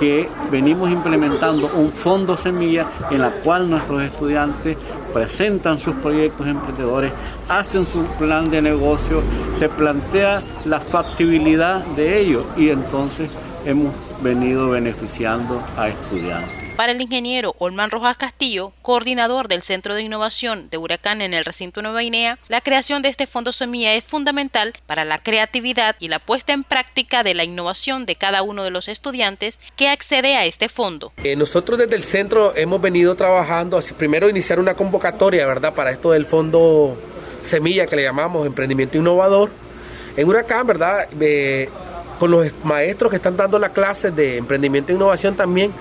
que 0.00 0.28
venimos 0.50 0.90
implementando 0.90 1.70
un 1.74 1.92
fondo 1.92 2.36
semilla 2.36 2.86
en 3.10 3.20
la 3.20 3.30
cual 3.30 3.68
nuestros 3.68 4.02
estudiantes 4.02 4.76
presentan 5.12 5.78
sus 5.78 5.94
proyectos 5.96 6.46
emprendedores, 6.46 7.12
hacen 7.48 7.86
su 7.86 8.02
plan 8.18 8.50
de 8.50 8.62
negocio, 8.62 9.22
se 9.58 9.68
plantea 9.68 10.42
la 10.64 10.80
factibilidad 10.80 11.84
de 11.84 12.20
ello 12.20 12.44
y 12.56 12.70
entonces 12.70 13.30
hemos 13.66 13.92
venido 14.22 14.70
beneficiando 14.70 15.62
a 15.76 15.88
estudiantes. 15.88 16.61
Para 16.76 16.92
el 16.92 17.00
ingeniero 17.00 17.54
Olman 17.58 17.90
Rojas 17.90 18.16
Castillo, 18.16 18.72
coordinador 18.80 19.46
del 19.46 19.62
Centro 19.62 19.94
de 19.94 20.02
Innovación 20.02 20.70
de 20.70 20.78
Huracán 20.78 21.20
en 21.20 21.34
el 21.34 21.44
recinto 21.44 21.82
Nueva 21.82 22.00
Guinea, 22.00 22.38
la 22.48 22.62
creación 22.62 23.02
de 23.02 23.10
este 23.10 23.26
fondo 23.26 23.52
semilla 23.52 23.92
es 23.94 24.04
fundamental 24.04 24.72
para 24.86 25.04
la 25.04 25.22
creatividad 25.22 25.96
y 26.00 26.08
la 26.08 26.18
puesta 26.18 26.54
en 26.54 26.64
práctica 26.64 27.22
de 27.22 27.34
la 27.34 27.44
innovación 27.44 28.06
de 28.06 28.16
cada 28.16 28.42
uno 28.42 28.64
de 28.64 28.70
los 28.70 28.88
estudiantes 28.88 29.60
que 29.76 29.88
accede 29.88 30.36
a 30.36 30.46
este 30.46 30.70
fondo. 30.70 31.12
Eh, 31.22 31.36
nosotros 31.36 31.78
desde 31.78 31.94
el 31.94 32.04
centro 32.04 32.56
hemos 32.56 32.80
venido 32.80 33.14
trabajando, 33.16 33.78
primero 33.98 34.28
iniciar 34.28 34.58
una 34.58 34.74
convocatoria, 34.74 35.46
¿verdad?, 35.46 35.74
para 35.74 35.90
esto 35.90 36.12
del 36.12 36.24
fondo 36.24 36.96
semilla 37.44 37.86
que 37.86 37.96
le 37.96 38.04
llamamos 38.04 38.46
emprendimiento 38.46 38.96
innovador. 38.96 39.50
En 40.16 40.26
Huracán, 40.26 40.66
¿verdad? 40.66 41.06
Eh, 41.20 41.68
con 42.18 42.30
los 42.30 42.52
maestros 42.64 43.10
que 43.10 43.16
están 43.16 43.36
dando 43.36 43.58
la 43.58 43.70
clase 43.70 44.10
de 44.10 44.36
emprendimiento 44.36 44.92
e 44.92 44.94
innovación 44.94 45.34
también, 45.34 45.72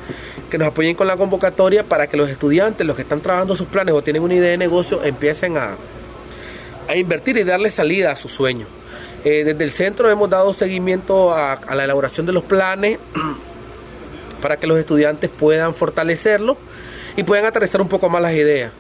que 0.52 0.58
nos 0.58 0.68
apoyen 0.68 0.96
con 0.96 1.08
la 1.08 1.16
convocatoria 1.16 1.84
para 1.84 2.08
que 2.08 2.18
los 2.18 2.30
estudiantes, 2.30 2.86
los 2.86 2.98
que 2.98 3.04
están 3.04 3.22
trabajando 3.22 3.56
sus 3.56 3.68
planes 3.68 3.96
o 3.96 4.04
tienen 4.04 4.22
una 4.22 4.36
idea 4.36 4.52
de 4.52 4.58
negocio, 4.58 5.02
empiecen 5.02 5.58
a, 5.58 5.78
a 6.88 6.96
invertir 6.96 7.38
y 7.38 7.44
darle 7.44 7.72
salida 7.72 8.12
a 8.12 8.16
sus 8.18 8.34
sueños. 8.34 8.68
Eh, 9.24 9.44
desde 9.46 9.64
el 9.64 9.72
centro 9.72 10.10
hemos 10.10 10.30
dado 10.30 10.54
seguimiento 10.54 11.34
a, 11.34 11.60
la 11.74 11.86
elaboración 11.86 12.26
de 12.26 12.34
los 12.34 12.44
planes 12.44 13.00
para 14.42 14.58
que 14.58 14.68
los 14.68 14.78
estudiantes 14.78 15.30
puedan 15.30 15.74
fortalecerlo 15.74 16.58
y 17.16 17.24
puedan 17.24 17.46
aterrizar 17.46 17.82
un 17.82 17.88
poco 17.88 18.10
más 18.10 18.22
las 18.22 18.34
ideas. 18.34 18.74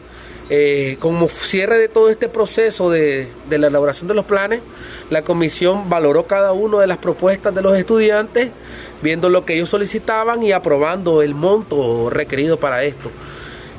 Eh, 0.49 0.97
como 0.99 1.29
cierre 1.29 1.77
de 1.77 1.87
todo 1.87 2.09
este 2.09 2.27
proceso 2.27 2.89
de, 2.89 3.29
de, 3.49 3.57
la 3.57 3.67
elaboración 3.67 4.09
de 4.09 4.13
los 4.13 4.25
planes, 4.25 4.59
la 5.11 5.23
comisión 5.23 5.89
valoró 5.89 6.25
cada 6.25 6.53
una 6.53 6.79
de 6.79 6.87
las 6.87 6.97
propuestas 6.97 7.53
de 7.53 7.61
los 7.61 7.77
estudiantes, 7.77 8.49
viendo 9.01 9.29
lo 9.29 9.45
que 9.45 9.55
ellos 9.55 9.69
solicitaban 9.69 10.41
y 10.41 10.53
aprobando 10.53 11.21
el 11.21 11.35
monto 11.35 12.09
requerido 12.09 12.57
para 12.57 12.83
esto. 12.85 13.11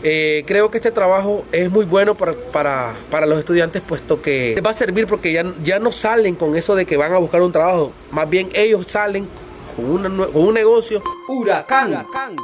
Eh, 0.02 0.44
creo 0.46 0.70
que 0.70 0.76
este 0.76 0.90
trabajo 0.90 1.46
es 1.50 1.70
muy 1.70 1.86
bueno 1.86 2.14
para, 2.16 2.34
para, 2.34 2.94
para, 3.10 3.24
los 3.24 3.38
estudiantes, 3.38 3.80
puesto 3.80 4.20
que 4.20 4.60
va 4.60 4.72
a 4.72 4.74
servir 4.74 5.06
porque 5.06 5.32
ya, 5.32 5.44
ya 5.64 5.78
no 5.78 5.90
salen 5.90 6.34
con 6.34 6.54
eso 6.54 6.74
de 6.74 6.84
que 6.84 6.98
van 6.98 7.14
a 7.14 7.18
buscar 7.18 7.40
un 7.40 7.52
trabajo, 7.52 7.92
más 8.10 8.28
bien 8.28 8.50
ellos 8.52 8.84
salen 8.88 9.26
con, 9.74 9.86
una, 9.86 10.26
con 10.26 10.44
un 10.44 10.54
negocio. 10.54 11.02
Huracán. 11.28 11.92
Huracán. 11.92 12.36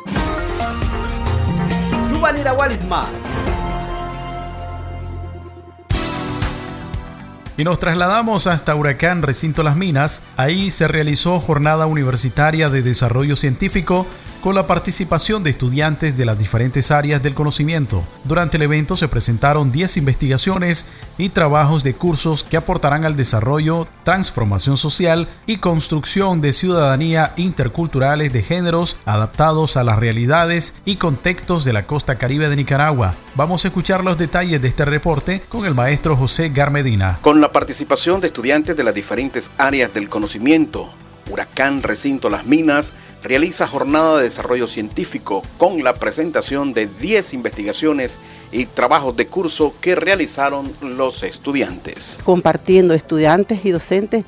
Y 7.58 7.64
nos 7.64 7.80
trasladamos 7.80 8.46
hasta 8.46 8.76
Huracán 8.76 9.20
Recinto 9.22 9.64
Las 9.64 9.74
Minas. 9.74 10.22
Ahí 10.36 10.70
se 10.70 10.86
realizó 10.86 11.40
jornada 11.40 11.86
universitaria 11.86 12.70
de 12.70 12.82
desarrollo 12.82 13.34
científico 13.34 14.06
con 14.40 14.54
la 14.54 14.66
participación 14.66 15.42
de 15.42 15.50
estudiantes 15.50 16.16
de 16.16 16.25
las 16.25 16.38
diferentes 16.38 16.90
áreas 16.90 17.23
del 17.23 17.35
conocimiento. 17.35 18.02
Durante 18.25 18.57
el 18.57 18.62
evento 18.62 18.97
se 18.97 19.09
presentaron 19.09 19.73
10 19.73 19.97
investigaciones 19.97 20.87
y 21.18 21.30
trabajos 21.30 21.83
de 21.83 21.95
cursos 21.95 22.45
que 22.45 22.57
aportarán 22.57 23.04
al 23.04 23.16
desarrollo, 23.16 23.87
transformación 24.04 24.76
social 24.76 25.28
y 25.47 25.57
construcción 25.57 26.40
de 26.40 26.52
ciudadanía 26.52 27.33
interculturales 27.37 28.33
de 28.33 28.42
géneros 28.42 28.97
adaptados 29.04 29.76
a 29.76 29.85
las 29.85 29.99
realidades 29.99 30.75
y 30.85 30.97
contextos 30.97 31.64
de 31.64 31.73
la 31.73 31.85
costa 31.85 32.16
caribe 32.16 32.49
de 32.49 32.57
Nicaragua. 32.57 33.14
Vamos 33.35 33.64
a 33.64 33.68
escuchar 33.68 34.04
los 34.04 34.18
detalles 34.18 34.62
de 34.62 34.68
este 34.68 34.85
reporte 34.85 35.42
con 35.49 35.64
el 35.66 35.75
maestro 35.75 36.16
José 36.16 36.49
Garmedina. 36.50 37.18
Con 37.23 37.40
la 37.40 37.52
participación 37.52 38.21
de 38.21 38.28
estudiantes 38.28 38.76
de 38.76 38.85
las 38.85 38.95
diferentes 38.95 39.50
áreas 39.59 39.92
del 39.92 40.09
conocimiento, 40.09 40.92
Huracán 41.30 41.82
Recinto 41.82 42.30
Las 42.30 42.47
Minas 42.47 42.92
realiza 43.23 43.66
jornada 43.66 44.18
de 44.18 44.25
desarrollo 44.25 44.68
científico 44.68 45.42
con 45.58 45.82
la 45.82 45.94
presentación 45.94 46.73
de 46.73 46.87
10 46.87 47.35
investigaciones 47.35 48.20
y 48.52 48.66
trabajos 48.66 49.16
de 49.16 49.26
curso 49.26 49.75
que 49.80 49.94
realizaron 49.94 50.73
los 50.80 51.23
estudiantes. 51.23 52.18
Compartiendo 52.25 52.94
estudiantes 52.94 53.64
y 53.64 53.70
docentes 53.70 54.25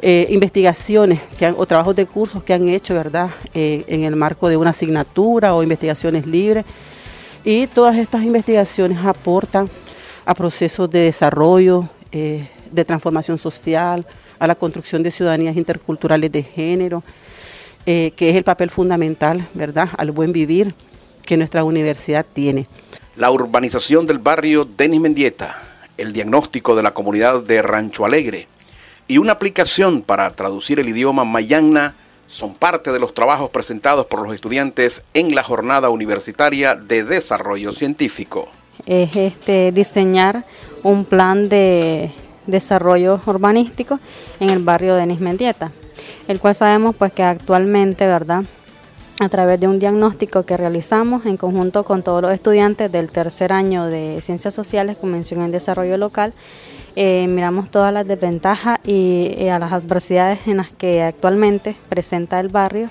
eh, 0.00 0.26
investigaciones 0.30 1.20
que 1.38 1.46
han, 1.46 1.54
o 1.56 1.64
trabajos 1.66 1.96
de 1.96 2.06
cursos 2.06 2.42
que 2.44 2.52
han 2.52 2.68
hecho, 2.68 2.94
¿verdad?, 2.94 3.30
eh, 3.54 3.84
en 3.88 4.04
el 4.04 4.16
marco 4.16 4.48
de 4.48 4.56
una 4.56 4.70
asignatura 4.70 5.54
o 5.54 5.62
investigaciones 5.62 6.26
libres. 6.26 6.64
Y 7.42 7.66
todas 7.68 7.96
estas 7.96 8.22
investigaciones 8.22 8.98
aportan 9.04 9.70
a 10.26 10.34
procesos 10.34 10.90
de 10.90 11.00
desarrollo, 11.00 11.88
eh, 12.12 12.48
de 12.70 12.84
transformación 12.84 13.38
social, 13.38 14.06
a 14.38 14.46
la 14.46 14.54
construcción 14.54 15.02
de 15.02 15.10
ciudadanías 15.10 15.56
interculturales 15.56 16.30
de 16.32 16.42
género, 16.42 17.02
eh, 17.86 18.12
que 18.16 18.30
es 18.30 18.36
el 18.36 18.44
papel 18.44 18.70
fundamental, 18.70 19.46
¿verdad?, 19.54 19.88
al 19.96 20.10
buen 20.10 20.32
vivir 20.32 20.74
que 21.24 21.36
nuestra 21.36 21.64
universidad 21.64 22.24
tiene. 22.30 22.66
La 23.16 23.30
urbanización 23.30 24.06
del 24.06 24.18
barrio 24.18 24.64
Denis 24.64 25.00
Mendieta, 25.00 25.62
el 25.96 26.12
diagnóstico 26.12 26.74
de 26.76 26.82
la 26.82 26.94
comunidad 26.94 27.42
de 27.44 27.62
Rancho 27.62 28.04
Alegre 28.04 28.48
y 29.06 29.18
una 29.18 29.32
aplicación 29.32 30.02
para 30.02 30.30
traducir 30.32 30.80
el 30.80 30.88
idioma 30.88 31.24
mayagna 31.24 31.94
son 32.26 32.54
parte 32.54 32.90
de 32.90 32.98
los 32.98 33.14
trabajos 33.14 33.50
presentados 33.50 34.06
por 34.06 34.22
los 34.22 34.34
estudiantes 34.34 35.04
en 35.12 35.34
la 35.34 35.42
jornada 35.42 35.90
universitaria 35.90 36.74
de 36.74 37.04
desarrollo 37.04 37.72
científico. 37.72 38.48
Es 38.86 39.14
este, 39.14 39.72
diseñar 39.72 40.44
un 40.82 41.04
plan 41.04 41.48
de 41.48 42.10
desarrollo 42.46 43.20
urbanístico 43.26 43.98
en 44.40 44.50
el 44.50 44.62
barrio 44.62 44.94
Denis 44.94 45.20
Mendieta 45.20 45.72
el 46.28 46.40
cual 46.40 46.54
sabemos 46.54 46.94
pues 46.96 47.12
que 47.12 47.22
actualmente, 47.22 48.06
¿verdad? 48.06 48.44
A 49.20 49.28
través 49.28 49.60
de 49.60 49.68
un 49.68 49.78
diagnóstico 49.78 50.44
que 50.44 50.56
realizamos 50.56 51.24
en 51.26 51.36
conjunto 51.36 51.84
con 51.84 52.02
todos 52.02 52.22
los 52.22 52.32
estudiantes 52.32 52.90
del 52.90 53.10
tercer 53.10 53.52
año 53.52 53.86
de 53.86 54.20
Ciencias 54.20 54.54
Sociales, 54.54 54.96
Convención 54.96 55.42
en 55.42 55.52
Desarrollo 55.52 55.96
Local, 55.96 56.32
eh, 56.96 57.26
miramos 57.28 57.70
todas 57.70 57.92
las 57.92 58.06
desventajas 58.06 58.78
y 58.84 59.34
eh, 59.36 59.50
a 59.50 59.58
las 59.58 59.72
adversidades 59.72 60.46
en 60.46 60.58
las 60.58 60.70
que 60.70 61.02
actualmente 61.02 61.76
presenta 61.88 62.40
el 62.40 62.48
barrio, 62.48 62.88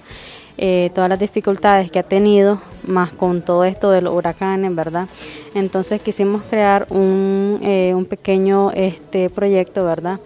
eh, 0.57 0.91
todas 0.93 1.09
las 1.09 1.19
dificultades 1.19 1.91
que 1.91 1.99
ha 1.99 2.03
tenido, 2.03 2.61
más 2.85 3.11
con 3.11 3.41
todo 3.41 3.63
esto 3.63 3.91
de 3.91 4.01
los 4.01 4.13
huracanes, 4.13 4.73
¿verdad? 4.75 5.07
Entonces 5.53 6.01
quisimos 6.01 6.41
crear 6.49 6.87
un, 6.89 7.59
un 7.61 8.05
pequeño 8.05 8.71
este, 8.71 9.29
proyecto, 9.29 9.85
¿verdad? 9.85 10.19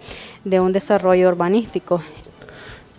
De 0.44 0.60
un 0.60 0.72
desarrollo 0.72 1.28
urbanístico 1.28 2.02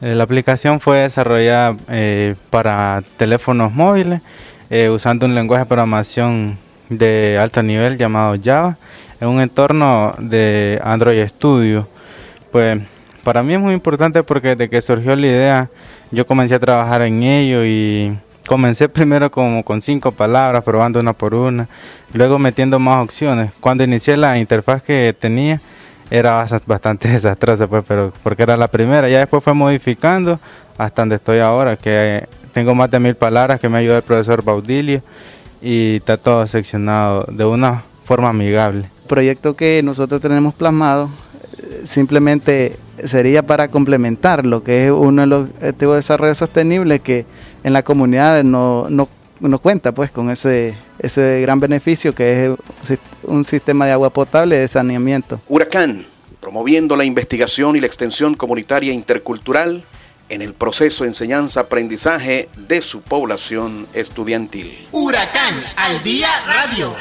eh, 0.01 0.15
la 0.15 0.23
aplicación 0.23 0.79
fue 0.79 0.99
desarrollada 0.99 1.75
eh, 1.89 2.35
para 2.49 3.03
teléfonos 3.17 3.73
móviles 3.73 4.21
eh, 4.69 4.89
usando 4.89 5.25
un 5.25 5.35
lenguaje 5.35 5.65
de 5.65 5.67
programación 5.67 6.57
de 6.87 7.37
alto 7.37 7.61
nivel 7.61 7.97
llamado 7.97 8.37
Java 8.41 8.77
en 9.19 9.27
un 9.27 9.41
entorno 9.41 10.15
de 10.17 10.79
Android 10.83 11.27
Studio. 11.27 11.85
Pues 12.49 12.81
para 13.25 13.43
mí 13.43 13.55
es 13.55 13.59
muy 13.59 13.73
importante 13.73 14.23
porque 14.23 14.55
desde 14.55 14.69
que 14.69 14.81
surgió 14.81 15.17
la 15.17 15.27
idea 15.27 15.69
yo 16.11 16.25
comencé 16.25 16.55
a 16.55 16.59
trabajar 16.59 17.01
en 17.03 17.23
ello 17.23 17.65
y 17.65 18.17
comencé 18.47 18.89
primero 18.89 19.29
como 19.29 19.63
con 19.63 19.81
cinco 19.81 20.11
palabras, 20.11 20.63
probando 20.63 20.99
una 20.99 21.13
por 21.13 21.35
una, 21.35 21.67
luego 22.13 22.39
metiendo 22.39 22.79
más 22.79 23.03
opciones. 23.03 23.51
Cuando 23.59 23.83
inicié 23.83 24.17
la 24.17 24.39
interfaz 24.39 24.81
que 24.81 25.15
tenía, 25.17 25.61
era 26.09 26.45
bastante 26.65 27.07
desastrosa, 27.09 27.67
pues, 27.67 27.83
pero 27.87 28.11
porque 28.23 28.43
era 28.43 28.57
la 28.57 28.67
primera. 28.67 29.07
Ya 29.09 29.19
después 29.19 29.43
fue 29.43 29.53
modificando 29.53 30.39
hasta 30.77 31.01
donde 31.01 31.17
estoy 31.17 31.39
ahora, 31.39 31.77
que 31.77 32.27
tengo 32.53 32.73
más 32.73 32.89
de 32.89 32.99
mil 32.99 33.15
palabras 33.15 33.59
que 33.59 33.69
me 33.69 33.77
ayuda 33.77 33.97
el 33.97 34.03
profesor 34.03 34.43
Baudilio 34.43 35.03
y 35.61 35.97
está 35.97 36.17
todo 36.17 36.47
seccionado 36.47 37.25
de 37.29 37.45
una 37.45 37.83
forma 38.05 38.29
amigable. 38.29 38.89
Proyecto 39.07 39.55
que 39.55 39.81
nosotros 39.83 40.21
tenemos 40.21 40.53
plasmado 40.53 41.09
eh, 41.57 41.81
simplemente 41.83 42.77
sería 43.05 43.45
para 43.45 43.69
complementar 43.69 44.45
lo 44.45 44.63
que 44.63 44.85
es 44.85 44.91
uno 44.91 45.21
de 45.21 45.27
los 45.27 45.49
objetivos 45.49 45.93
de 45.93 45.97
desarrollo 45.97 46.35
sostenible 46.35 46.99
que 46.99 47.25
en 47.63 47.73
la 47.73 47.83
comunidad 47.83 48.43
no, 48.43 48.88
no, 48.89 49.09
no 49.39 49.59
cuenta 49.59 49.91
pues 49.93 50.12
con 50.12 50.29
ese 50.29 50.75
ese 50.99 51.41
gran 51.41 51.59
beneficio 51.59 52.13
que 52.13 52.45
es 52.45 52.99
un 53.23 53.45
sistema 53.45 53.85
de 53.85 53.93
agua 53.93 54.09
potable 54.09 54.57
de 54.57 54.67
saneamiento. 54.67 55.39
Huracán, 55.47 56.05
promoviendo 56.39 56.95
la 56.95 57.05
investigación 57.05 57.75
y 57.75 57.79
la 57.79 57.88
extensión 57.88 58.35
comunitaria 58.35 58.93
intercultural 58.93 59.83
en 60.29 60.41
el 60.41 60.53
proceso 60.53 61.03
de 61.03 61.09
enseñanza-aprendizaje 61.09 62.49
de 62.55 62.81
su 62.81 63.01
población 63.01 63.88
estudiantil. 63.93 64.88
Huracán 64.91 65.55
al 65.75 66.03
día 66.03 66.29
radio. 66.45 66.93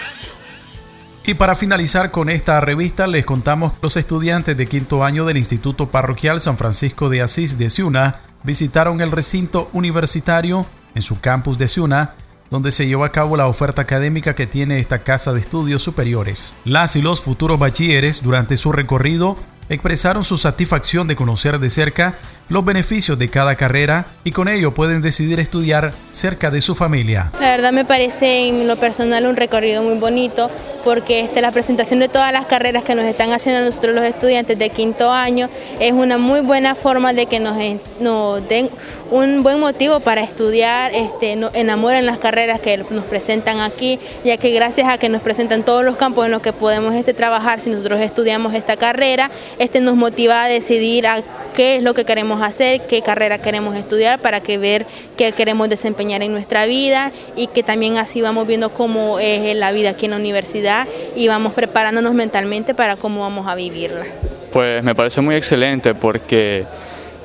Y 1.28 1.34
para 1.34 1.54
finalizar 1.54 2.10
con 2.10 2.30
esta 2.30 2.58
revista 2.58 3.06
les 3.06 3.26
contamos 3.26 3.74
los 3.82 3.98
estudiantes 3.98 4.56
de 4.56 4.66
quinto 4.66 5.04
año 5.04 5.26
del 5.26 5.36
Instituto 5.36 5.90
Parroquial 5.90 6.40
San 6.40 6.56
Francisco 6.56 7.10
de 7.10 7.20
Asís 7.20 7.58
de 7.58 7.68
Ciuna 7.68 8.20
visitaron 8.44 9.02
el 9.02 9.12
recinto 9.12 9.68
universitario 9.74 10.64
en 10.94 11.02
su 11.02 11.20
campus 11.20 11.58
de 11.58 11.68
Ciuna 11.68 12.14
donde 12.48 12.70
se 12.70 12.86
llevó 12.86 13.04
a 13.04 13.12
cabo 13.12 13.36
la 13.36 13.46
oferta 13.46 13.82
académica 13.82 14.34
que 14.34 14.46
tiene 14.46 14.78
esta 14.78 15.00
casa 15.00 15.34
de 15.34 15.40
estudios 15.40 15.82
superiores. 15.82 16.54
Las 16.64 16.96
y 16.96 17.02
los 17.02 17.20
futuros 17.20 17.58
bachilleres 17.58 18.22
durante 18.22 18.56
su 18.56 18.72
recorrido 18.72 19.36
expresaron 19.68 20.24
su 20.24 20.38
satisfacción 20.38 21.08
de 21.08 21.16
conocer 21.16 21.58
de 21.58 21.68
cerca 21.68 22.14
los 22.48 22.64
beneficios 22.64 23.18
de 23.18 23.28
cada 23.28 23.56
carrera 23.56 24.06
y 24.24 24.32
con 24.32 24.48
ello 24.48 24.72
pueden 24.72 25.02
decidir 25.02 25.38
estudiar 25.40 25.92
cerca 26.12 26.50
de 26.50 26.60
su 26.60 26.74
familia. 26.74 27.30
La 27.40 27.50
verdad 27.50 27.72
me 27.72 27.84
parece 27.84 28.48
en 28.48 28.66
lo 28.66 28.76
personal 28.76 29.26
un 29.26 29.36
recorrido 29.36 29.82
muy 29.82 29.98
bonito 29.98 30.50
porque 30.84 31.20
este, 31.20 31.42
la 31.42 31.50
presentación 31.50 32.00
de 32.00 32.08
todas 32.08 32.32
las 32.32 32.46
carreras 32.46 32.84
que 32.84 32.94
nos 32.94 33.04
están 33.04 33.32
haciendo 33.32 33.62
nosotros 33.64 33.94
los 33.94 34.04
estudiantes 34.04 34.58
de 34.58 34.70
quinto 34.70 35.12
año 35.12 35.48
es 35.78 35.92
una 35.92 36.18
muy 36.18 36.40
buena 36.40 36.74
forma 36.74 37.12
de 37.12 37.26
que 37.26 37.40
nos, 37.40 37.56
nos 38.00 38.48
den 38.48 38.70
un 39.10 39.42
buen 39.42 39.60
motivo 39.60 40.00
para 40.00 40.22
estudiar, 40.22 40.94
este, 40.94 41.36
nos 41.36 41.54
enamoren 41.54 42.06
las 42.06 42.18
carreras 42.18 42.60
que 42.60 42.78
nos 42.78 43.04
presentan 43.04 43.60
aquí, 43.60 43.98
ya 44.24 44.36
que 44.36 44.50
gracias 44.50 44.88
a 44.88 44.98
que 44.98 45.08
nos 45.08 45.22
presentan 45.22 45.62
todos 45.62 45.84
los 45.84 45.96
campos 45.96 46.26
en 46.26 46.32
los 46.32 46.42
que 46.42 46.52
podemos 46.52 46.94
este, 46.94 47.14
trabajar 47.14 47.60
si 47.60 47.70
nosotros 47.70 48.00
estudiamos 48.00 48.54
esta 48.54 48.76
carrera, 48.76 49.30
este 49.58 49.80
nos 49.80 49.96
motiva 49.96 50.44
a 50.44 50.48
decidir 50.48 51.06
a 51.06 51.22
qué 51.54 51.76
es 51.76 51.82
lo 51.82 51.94
que 51.94 52.04
queremos 52.04 52.42
hacer, 52.42 52.82
qué 52.86 53.02
carrera 53.02 53.38
queremos 53.38 53.76
estudiar 53.76 54.18
para 54.18 54.40
que 54.40 54.58
ver 54.58 54.86
qué 55.16 55.32
queremos 55.32 55.68
desempeñar 55.68 56.22
en 56.22 56.32
nuestra 56.32 56.66
vida 56.66 57.12
y 57.36 57.48
que 57.48 57.62
también 57.62 57.96
así 57.98 58.20
vamos 58.20 58.46
viendo 58.46 58.70
cómo 58.70 59.18
es 59.18 59.54
la 59.56 59.72
vida 59.72 59.90
aquí 59.90 60.06
en 60.06 60.12
la 60.12 60.16
universidad 60.18 60.86
y 61.16 61.28
vamos 61.28 61.54
preparándonos 61.54 62.14
mentalmente 62.14 62.74
para 62.74 62.96
cómo 62.96 63.20
vamos 63.22 63.46
a 63.46 63.54
vivirla. 63.54 64.06
Pues 64.52 64.82
me 64.82 64.94
parece 64.94 65.20
muy 65.20 65.34
excelente 65.34 65.94
porque 65.94 66.64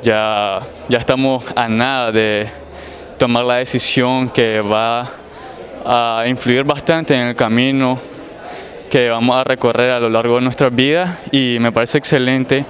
ya, 0.01 0.59
ya 0.89 0.97
estamos 0.97 1.45
a 1.55 1.69
nada 1.69 2.11
de 2.11 2.47
tomar 3.17 3.45
la 3.45 3.55
decisión 3.55 4.29
que 4.29 4.61
va 4.61 5.11
a 5.85 6.23
influir 6.27 6.63
bastante 6.63 7.15
en 7.15 7.27
el 7.27 7.35
camino 7.35 7.99
que 8.93 9.09
vamos 9.09 9.35
a 9.35 9.43
recorrer 9.43 9.89
a 9.89 9.99
lo 9.99 10.07
largo 10.07 10.35
de 10.35 10.41
nuestra 10.41 10.69
vida 10.69 11.17
y 11.31 11.57
me 11.59 11.71
parece 11.71 11.97
excelente 11.97 12.63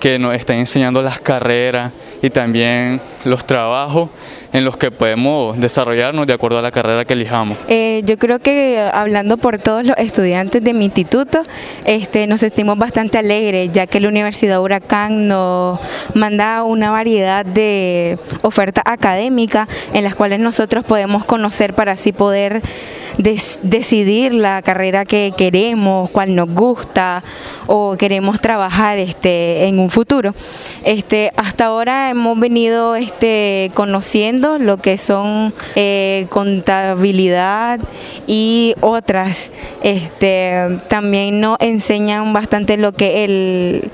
que 0.00 0.18
nos 0.18 0.34
está 0.34 0.54
enseñando 0.54 1.02
las 1.02 1.20
carreras 1.20 1.92
y 2.22 2.30
también 2.30 3.00
los 3.24 3.44
trabajos 3.44 4.10
en 4.52 4.64
los 4.64 4.76
que 4.76 4.90
podemos 4.90 5.58
desarrollarnos 5.58 6.26
de 6.26 6.32
acuerdo 6.32 6.58
a 6.58 6.62
la 6.62 6.70
carrera 6.70 7.04
que 7.04 7.14
elijamos. 7.14 7.56
Eh, 7.68 8.02
yo 8.04 8.18
creo 8.18 8.38
que 8.38 8.80
hablando 8.92 9.36
por 9.36 9.58
todos 9.58 9.86
los 9.86 9.96
estudiantes 9.98 10.62
de 10.62 10.74
mi 10.74 10.86
instituto, 10.86 11.42
este, 11.84 12.26
nos 12.26 12.40
sentimos 12.40 12.78
bastante 12.78 13.18
alegres 13.18 13.70
ya 13.72 13.86
que 13.86 14.00
la 14.00 14.08
Universidad 14.08 14.60
Huracán 14.60 15.28
nos 15.28 15.78
manda 16.14 16.62
una 16.64 16.90
variedad 16.90 17.44
de 17.44 18.18
ofertas 18.42 18.84
académicas 18.86 19.68
en 19.92 20.04
las 20.04 20.14
cuales 20.14 20.40
nosotros 20.40 20.84
podemos 20.84 21.24
conocer 21.24 21.74
para 21.74 21.92
así 21.92 22.12
poder 22.12 22.62
decidir 23.18 24.32
la 24.32 24.62
carrera 24.62 25.04
que 25.04 25.32
queremos, 25.36 26.10
cuál 26.10 26.34
nos 26.34 26.48
gusta 26.48 27.22
o 27.66 27.96
queremos 27.98 28.40
trabajar 28.40 28.98
este, 28.98 29.66
en 29.66 29.78
un 29.78 29.90
futuro. 29.90 30.34
Este, 30.84 31.30
hasta 31.36 31.66
ahora 31.66 32.10
hemos 32.10 32.38
venido 32.38 32.96
este, 32.96 33.70
conociendo 33.74 34.39
lo 34.40 34.78
que 34.78 34.98
son 34.98 35.54
eh, 35.74 36.26
contabilidad 36.30 37.80
y 38.26 38.74
otras. 38.80 39.50
Este, 39.82 40.80
también 40.88 41.40
nos 41.40 41.56
enseñan 41.60 42.32
bastante 42.32 42.76
lo 42.76 42.92
que 42.92 43.24
el 43.24 43.90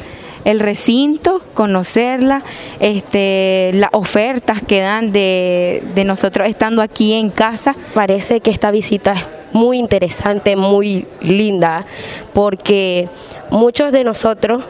el 0.47 0.61
recinto, 0.61 1.43
conocerla, 1.55 2.45
este, 2.79 3.73
las 3.75 3.91
ofertas 3.93 4.63
que 4.63 4.81
dan 4.81 5.11
de, 5.11 5.83
de 5.97 6.05
nosotros 6.05 6.47
estando 6.47 6.83
aquí 6.83 7.15
en 7.15 7.31
casa. 7.31 7.75
Parece 7.95 8.39
que 8.39 8.53
esta 8.53 8.71
visita 8.71 9.15
es 9.15 9.27
muy 9.53 9.77
interesante, 9.77 10.55
muy 10.55 11.05
linda, 11.21 11.85
porque 12.33 13.09
muchos 13.51 13.91
de 13.91 14.05
nosotros 14.05 14.63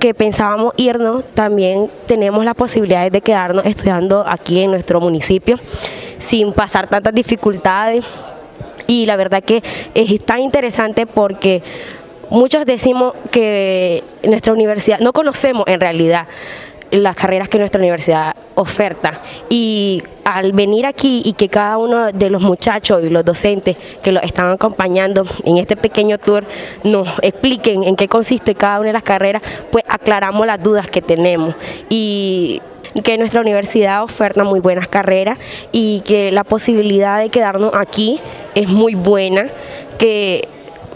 que 0.00 0.14
pensábamos 0.14 0.74
irnos, 0.76 1.22
también 1.34 1.90
tenemos 2.06 2.44
la 2.44 2.54
posibilidad 2.54 3.10
de 3.10 3.20
quedarnos 3.20 3.64
estudiando 3.66 4.24
aquí 4.26 4.60
en 4.62 4.72
nuestro 4.72 5.00
municipio 5.00 5.60
sin 6.18 6.52
pasar 6.52 6.88
tantas 6.88 7.14
dificultades. 7.14 8.04
Y 8.86 9.06
la 9.06 9.14
verdad 9.14 9.44
que 9.44 9.62
es 9.94 10.24
tan 10.24 10.40
interesante 10.40 11.06
porque 11.06 11.62
muchos 12.30 12.66
decimos 12.66 13.14
que 13.30 14.02
nuestra 14.26 14.52
universidad, 14.52 14.98
no 14.98 15.12
conocemos 15.12 15.64
en 15.68 15.80
realidad 15.80 16.26
las 16.90 17.16
carreras 17.16 17.48
que 17.48 17.58
nuestra 17.58 17.78
universidad 17.78 18.34
oferta. 18.54 19.20
Y 19.48 20.02
al 20.24 20.52
venir 20.52 20.86
aquí 20.86 21.22
y 21.24 21.32
que 21.32 21.48
cada 21.48 21.78
uno 21.78 22.12
de 22.12 22.30
los 22.30 22.42
muchachos 22.42 23.02
y 23.02 23.10
los 23.10 23.24
docentes 23.24 23.76
que 24.02 24.12
los 24.12 24.22
están 24.22 24.50
acompañando 24.50 25.24
en 25.44 25.58
este 25.58 25.76
pequeño 25.76 26.18
tour 26.18 26.44
nos 26.84 27.08
expliquen 27.22 27.82
en 27.82 27.96
qué 27.96 28.06
consiste 28.08 28.54
cada 28.54 28.78
una 28.78 28.88
de 28.88 28.92
las 28.92 29.02
carreras, 29.02 29.42
pues 29.72 29.84
aclaramos 29.88 30.46
las 30.46 30.62
dudas 30.62 30.88
que 30.88 31.02
tenemos. 31.02 31.54
Y 31.88 32.60
que 33.04 33.16
nuestra 33.18 33.40
universidad 33.40 34.02
oferta 34.02 34.44
muy 34.44 34.60
buenas 34.60 34.88
carreras 34.88 35.38
y 35.72 36.00
que 36.00 36.32
la 36.32 36.44
posibilidad 36.44 37.20
de 37.20 37.28
quedarnos 37.28 37.72
aquí 37.74 38.20
es 38.54 38.68
muy 38.68 38.94
buena, 38.94 39.48
que 39.98 40.48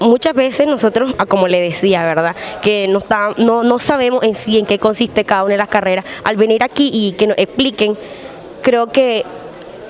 muchas 0.04 0.34
veces 0.34 0.66
nosotros, 0.66 1.14
ah, 1.18 1.26
como 1.26 1.48
le 1.48 1.60
decía, 1.60 2.02
¿verdad? 2.04 2.36
Que 2.62 2.88
no, 2.88 3.00
no, 3.38 3.62
no 3.64 3.78
sabemos 3.78 4.22
en 4.24 4.34
sí 4.34 4.58
en 4.58 4.66
qué 4.66 4.78
consiste 4.78 5.24
cada 5.24 5.44
una 5.44 5.52
de 5.52 5.58
las 5.58 5.68
carreras. 5.68 6.04
Al 6.24 6.36
venir 6.36 6.62
aquí 6.62 6.90
y 6.92 7.12
que 7.12 7.26
nos 7.26 7.38
expliquen, 7.38 7.96
creo 8.62 8.88
que 8.88 9.24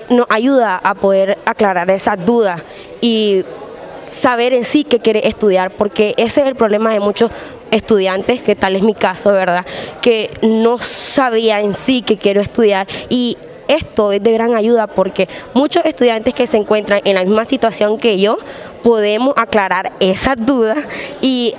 nos 0.09 0.27
ayuda 0.29 0.77
a 0.77 0.95
poder 0.95 1.39
aclarar 1.45 1.91
esas 1.91 2.25
dudas 2.25 2.63
y 3.01 3.45
saber 4.11 4.53
en 4.53 4.65
sí 4.65 4.85
qué 4.85 5.01
quiere 5.01 5.27
estudiar, 5.27 5.73
porque 5.73 6.15
ese 6.17 6.43
es 6.43 6.47
el 6.47 6.55
problema 6.55 6.93
de 6.93 7.01
muchos 7.01 7.31
estudiantes, 7.71 8.43
que 8.43 8.55
tal 8.55 8.77
es 8.77 8.83
mi 8.83 8.95
caso, 8.95 9.33
¿verdad? 9.33 9.67
Que 10.01 10.31
no 10.43 10.79
sabía 10.79 11.61
en 11.61 11.75
sí 11.75 12.03
qué 12.03 12.17
quiero 12.17 12.41
estudiar 12.41 12.87
y 13.09 13.37
esto 13.67 14.13
es 14.13 14.23
de 14.23 14.33
gran 14.33 14.55
ayuda 14.55 14.87
porque 14.87 15.29
muchos 15.55 15.85
estudiantes 15.87 16.35
que 16.35 16.47
se 16.47 16.59
encuentran 16.59 17.01
en 17.05 17.15
la 17.15 17.25
misma 17.25 17.45
situación 17.45 17.97
que 17.97 18.19
yo 18.19 18.37
podemos 18.85 19.35
aclarar 19.37 19.93
esas 19.99 20.37
dudas 20.37 20.79
y 21.21 21.55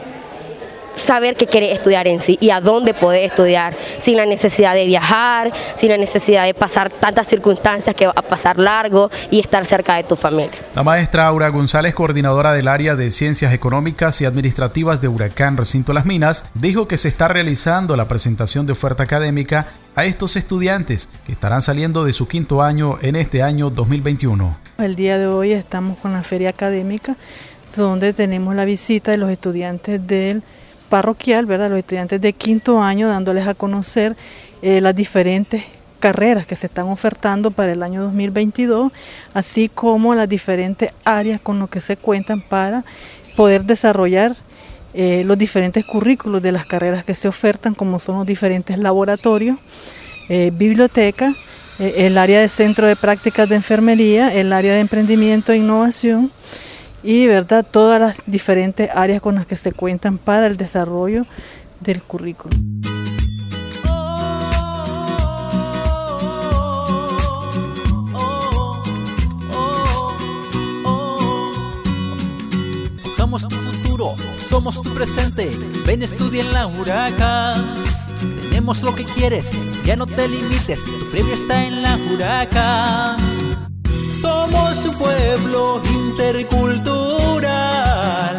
saber 0.97 1.35
qué 1.35 1.47
quiere 1.47 1.71
estudiar 1.71 2.07
en 2.07 2.19
sí 2.19 2.37
y 2.41 2.49
a 2.49 2.61
dónde 2.61 2.93
puede 2.93 3.25
estudiar 3.25 3.75
sin 3.97 4.17
la 4.17 4.25
necesidad 4.25 4.73
de 4.75 4.85
viajar, 4.85 5.51
sin 5.75 5.89
la 5.89 5.97
necesidad 5.97 6.45
de 6.45 6.53
pasar 6.53 6.89
tantas 6.89 7.27
circunstancias 7.27 7.95
que 7.95 8.07
va 8.07 8.13
a 8.15 8.21
pasar 8.21 8.57
largo 8.57 9.09
y 9.31 9.39
estar 9.39 9.65
cerca 9.65 9.95
de 9.95 10.03
tu 10.03 10.15
familia. 10.15 10.51
La 10.75 10.83
maestra 10.83 11.27
Aura 11.27 11.49
González, 11.49 11.93
coordinadora 11.93 12.53
del 12.53 12.67
área 12.67 12.95
de 12.95 13.11
Ciencias 13.11 13.53
Económicas 13.53 14.21
y 14.21 14.25
Administrativas 14.25 15.01
de 15.01 15.07
Huracán 15.07 15.57
Recinto 15.57 15.93
Las 15.93 16.05
Minas, 16.05 16.45
dijo 16.53 16.87
que 16.87 16.97
se 16.97 17.07
está 17.07 17.27
realizando 17.27 17.95
la 17.95 18.07
presentación 18.07 18.65
de 18.65 18.73
oferta 18.73 19.03
académica 19.03 19.67
a 19.95 20.05
estos 20.05 20.35
estudiantes 20.35 21.07
que 21.25 21.31
estarán 21.31 21.61
saliendo 21.61 22.03
de 22.03 22.13
su 22.13 22.27
quinto 22.27 22.61
año 22.61 22.97
en 23.01 23.15
este 23.15 23.41
año 23.41 23.69
2021. 23.69 24.57
El 24.77 24.95
día 24.95 25.17
de 25.17 25.27
hoy 25.27 25.53
estamos 25.53 25.97
con 25.99 26.11
la 26.11 26.23
feria 26.23 26.49
académica 26.49 27.15
donde 27.75 28.13
tenemos 28.13 28.55
la 28.55 28.65
visita 28.65 29.11
de 29.11 29.17
los 29.17 29.29
estudiantes 29.29 30.05
del 30.05 30.43
parroquial, 30.95 31.45
¿verdad? 31.45 31.69
Los 31.69 31.79
estudiantes 31.79 32.21
de 32.21 32.31
quinto 32.31 32.81
año 32.81 33.09
dándoles 33.09 33.45
a 33.49 33.53
conocer 33.53 34.15
eh, 34.61 34.79
las 34.79 34.95
diferentes 34.95 35.65
carreras 35.99 36.47
que 36.47 36.55
se 36.55 36.67
están 36.67 36.87
ofertando 36.87 37.51
para 37.51 37.73
el 37.73 37.83
año 37.83 38.01
2022, 38.03 38.93
así 39.33 39.67
como 39.67 40.15
las 40.15 40.29
diferentes 40.29 40.93
áreas 41.03 41.41
con 41.41 41.59
las 41.59 41.67
que 41.67 41.81
se 41.81 41.97
cuentan 41.97 42.39
para 42.39 42.85
poder 43.35 43.65
desarrollar 43.65 44.37
eh, 44.93 45.23
los 45.25 45.37
diferentes 45.37 45.83
currículos 45.83 46.41
de 46.41 46.53
las 46.53 46.65
carreras 46.65 47.03
que 47.03 47.13
se 47.13 47.27
ofertan, 47.27 47.75
como 47.75 47.99
son 47.99 48.19
los 48.19 48.25
diferentes 48.25 48.77
laboratorios, 48.77 49.57
eh, 50.29 50.49
biblioteca, 50.53 51.35
el 51.77 52.17
área 52.17 52.39
de 52.39 52.47
centro 52.47 52.87
de 52.87 52.95
prácticas 52.95 53.49
de 53.49 53.55
enfermería, 53.57 54.33
el 54.33 54.53
área 54.53 54.75
de 54.75 54.79
emprendimiento 54.79 55.51
e 55.51 55.57
innovación, 55.57 56.31
y 57.05 57.27
verdad 57.27 57.63
todas 57.69 58.01
las 58.01 58.17
diferentes 58.25 58.89
áreas 58.93 59.21
con 59.21 59.35
las 59.35 59.45
que 59.45 59.55
se 59.55 59.71
cuentan 59.71 60.17
para 60.17 60.47
el 60.47 60.57
desarrollo 60.57 61.25
del 61.79 62.01
currículo. 62.01 62.57
Somos 73.17 73.47
tu 73.47 73.55
futuro, 73.55 74.15
somos 74.35 74.81
tu 74.81 74.93
presente. 74.93 75.51
Ven, 75.85 76.01
estudia 76.01 76.41
en 76.41 76.53
la 76.53 76.65
Huracán. 76.65 77.65
Tenemos 78.41 78.81
lo 78.81 78.95
que 78.95 79.03
quieres, 79.03 79.51
ya 79.83 79.95
no 79.95 80.07
te 80.07 80.27
limites. 80.27 80.83
Tu 80.83 81.09
premio 81.11 81.33
está 81.35 81.65
en 81.65 81.83
la 81.83 81.97
Huracán. 81.97 83.34
Somos 84.25 84.73
un 84.87 84.95
pueblo 84.95 85.79
intercultural. 85.85 88.35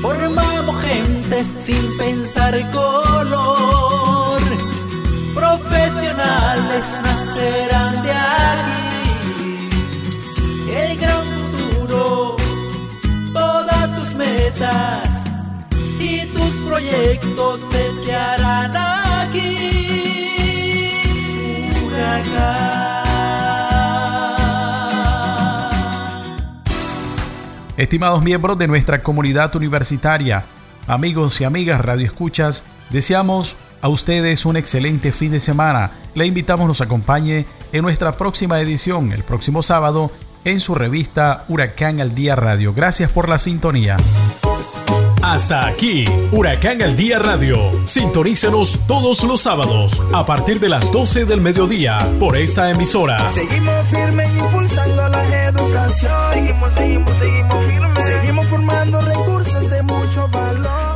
Formamos 0.00 0.80
gentes 0.82 1.46
sin 1.66 1.96
pensar 1.96 2.54
color. 2.70 4.40
Profesionales 5.34 6.96
nacerán 7.02 8.02
de 8.04 8.12
aquí. 8.52 9.68
El 10.80 10.96
gran 10.96 11.24
futuro, 11.34 12.36
todas 13.32 13.96
tus 13.96 14.14
metas 14.14 15.24
y 15.98 16.24
tus 16.26 16.52
proyectos 16.68 17.62
se 17.72 17.82
te 18.04 18.14
harán 18.14 18.47
Estimados 27.78 28.24
miembros 28.24 28.58
de 28.58 28.66
nuestra 28.66 29.04
comunidad 29.04 29.54
universitaria, 29.54 30.44
amigos 30.88 31.40
y 31.40 31.44
amigas 31.44 31.80
radioescuchas, 31.80 32.64
deseamos 32.90 33.56
a 33.80 33.88
ustedes 33.88 34.44
un 34.46 34.56
excelente 34.56 35.12
fin 35.12 35.30
de 35.30 35.38
semana. 35.38 35.92
Le 36.16 36.26
invitamos 36.26 36.66
nos 36.66 36.80
acompañe 36.80 37.46
en 37.72 37.82
nuestra 37.82 38.10
próxima 38.10 38.60
edición 38.60 39.12
el 39.12 39.22
próximo 39.22 39.62
sábado 39.62 40.10
en 40.44 40.58
su 40.58 40.74
revista 40.74 41.44
Huracán 41.46 42.00
al 42.00 42.16
Día 42.16 42.34
Radio. 42.34 42.74
Gracias 42.74 43.12
por 43.12 43.28
la 43.28 43.38
sintonía. 43.38 43.96
Hasta 45.28 45.66
aquí, 45.66 46.06
Huracán 46.32 46.80
al 46.80 46.96
Día 46.96 47.18
Radio. 47.18 47.86
Sintonícenos 47.86 48.80
todos 48.86 49.22
los 49.24 49.42
sábados 49.42 50.02
a 50.14 50.24
partir 50.24 50.58
de 50.58 50.70
las 50.70 50.90
12 50.90 51.26
del 51.26 51.42
mediodía 51.42 51.98
por 52.18 52.34
esta 52.34 52.70
emisora. 52.70 53.28
Seguimos 53.28 53.86
firmes 53.88 54.34
impulsando 54.34 55.06
la 55.06 55.44
educación. 55.44 56.12
Seguimos, 56.32 56.72
seguimos, 56.72 57.18
seguimos 57.18 57.66
firmes. 57.66 58.04
Seguimos 58.04 58.46
formando 58.46 59.02
recursos 59.02 59.68
de 59.68 59.82
mucho 59.82 60.28
valor. 60.28 60.87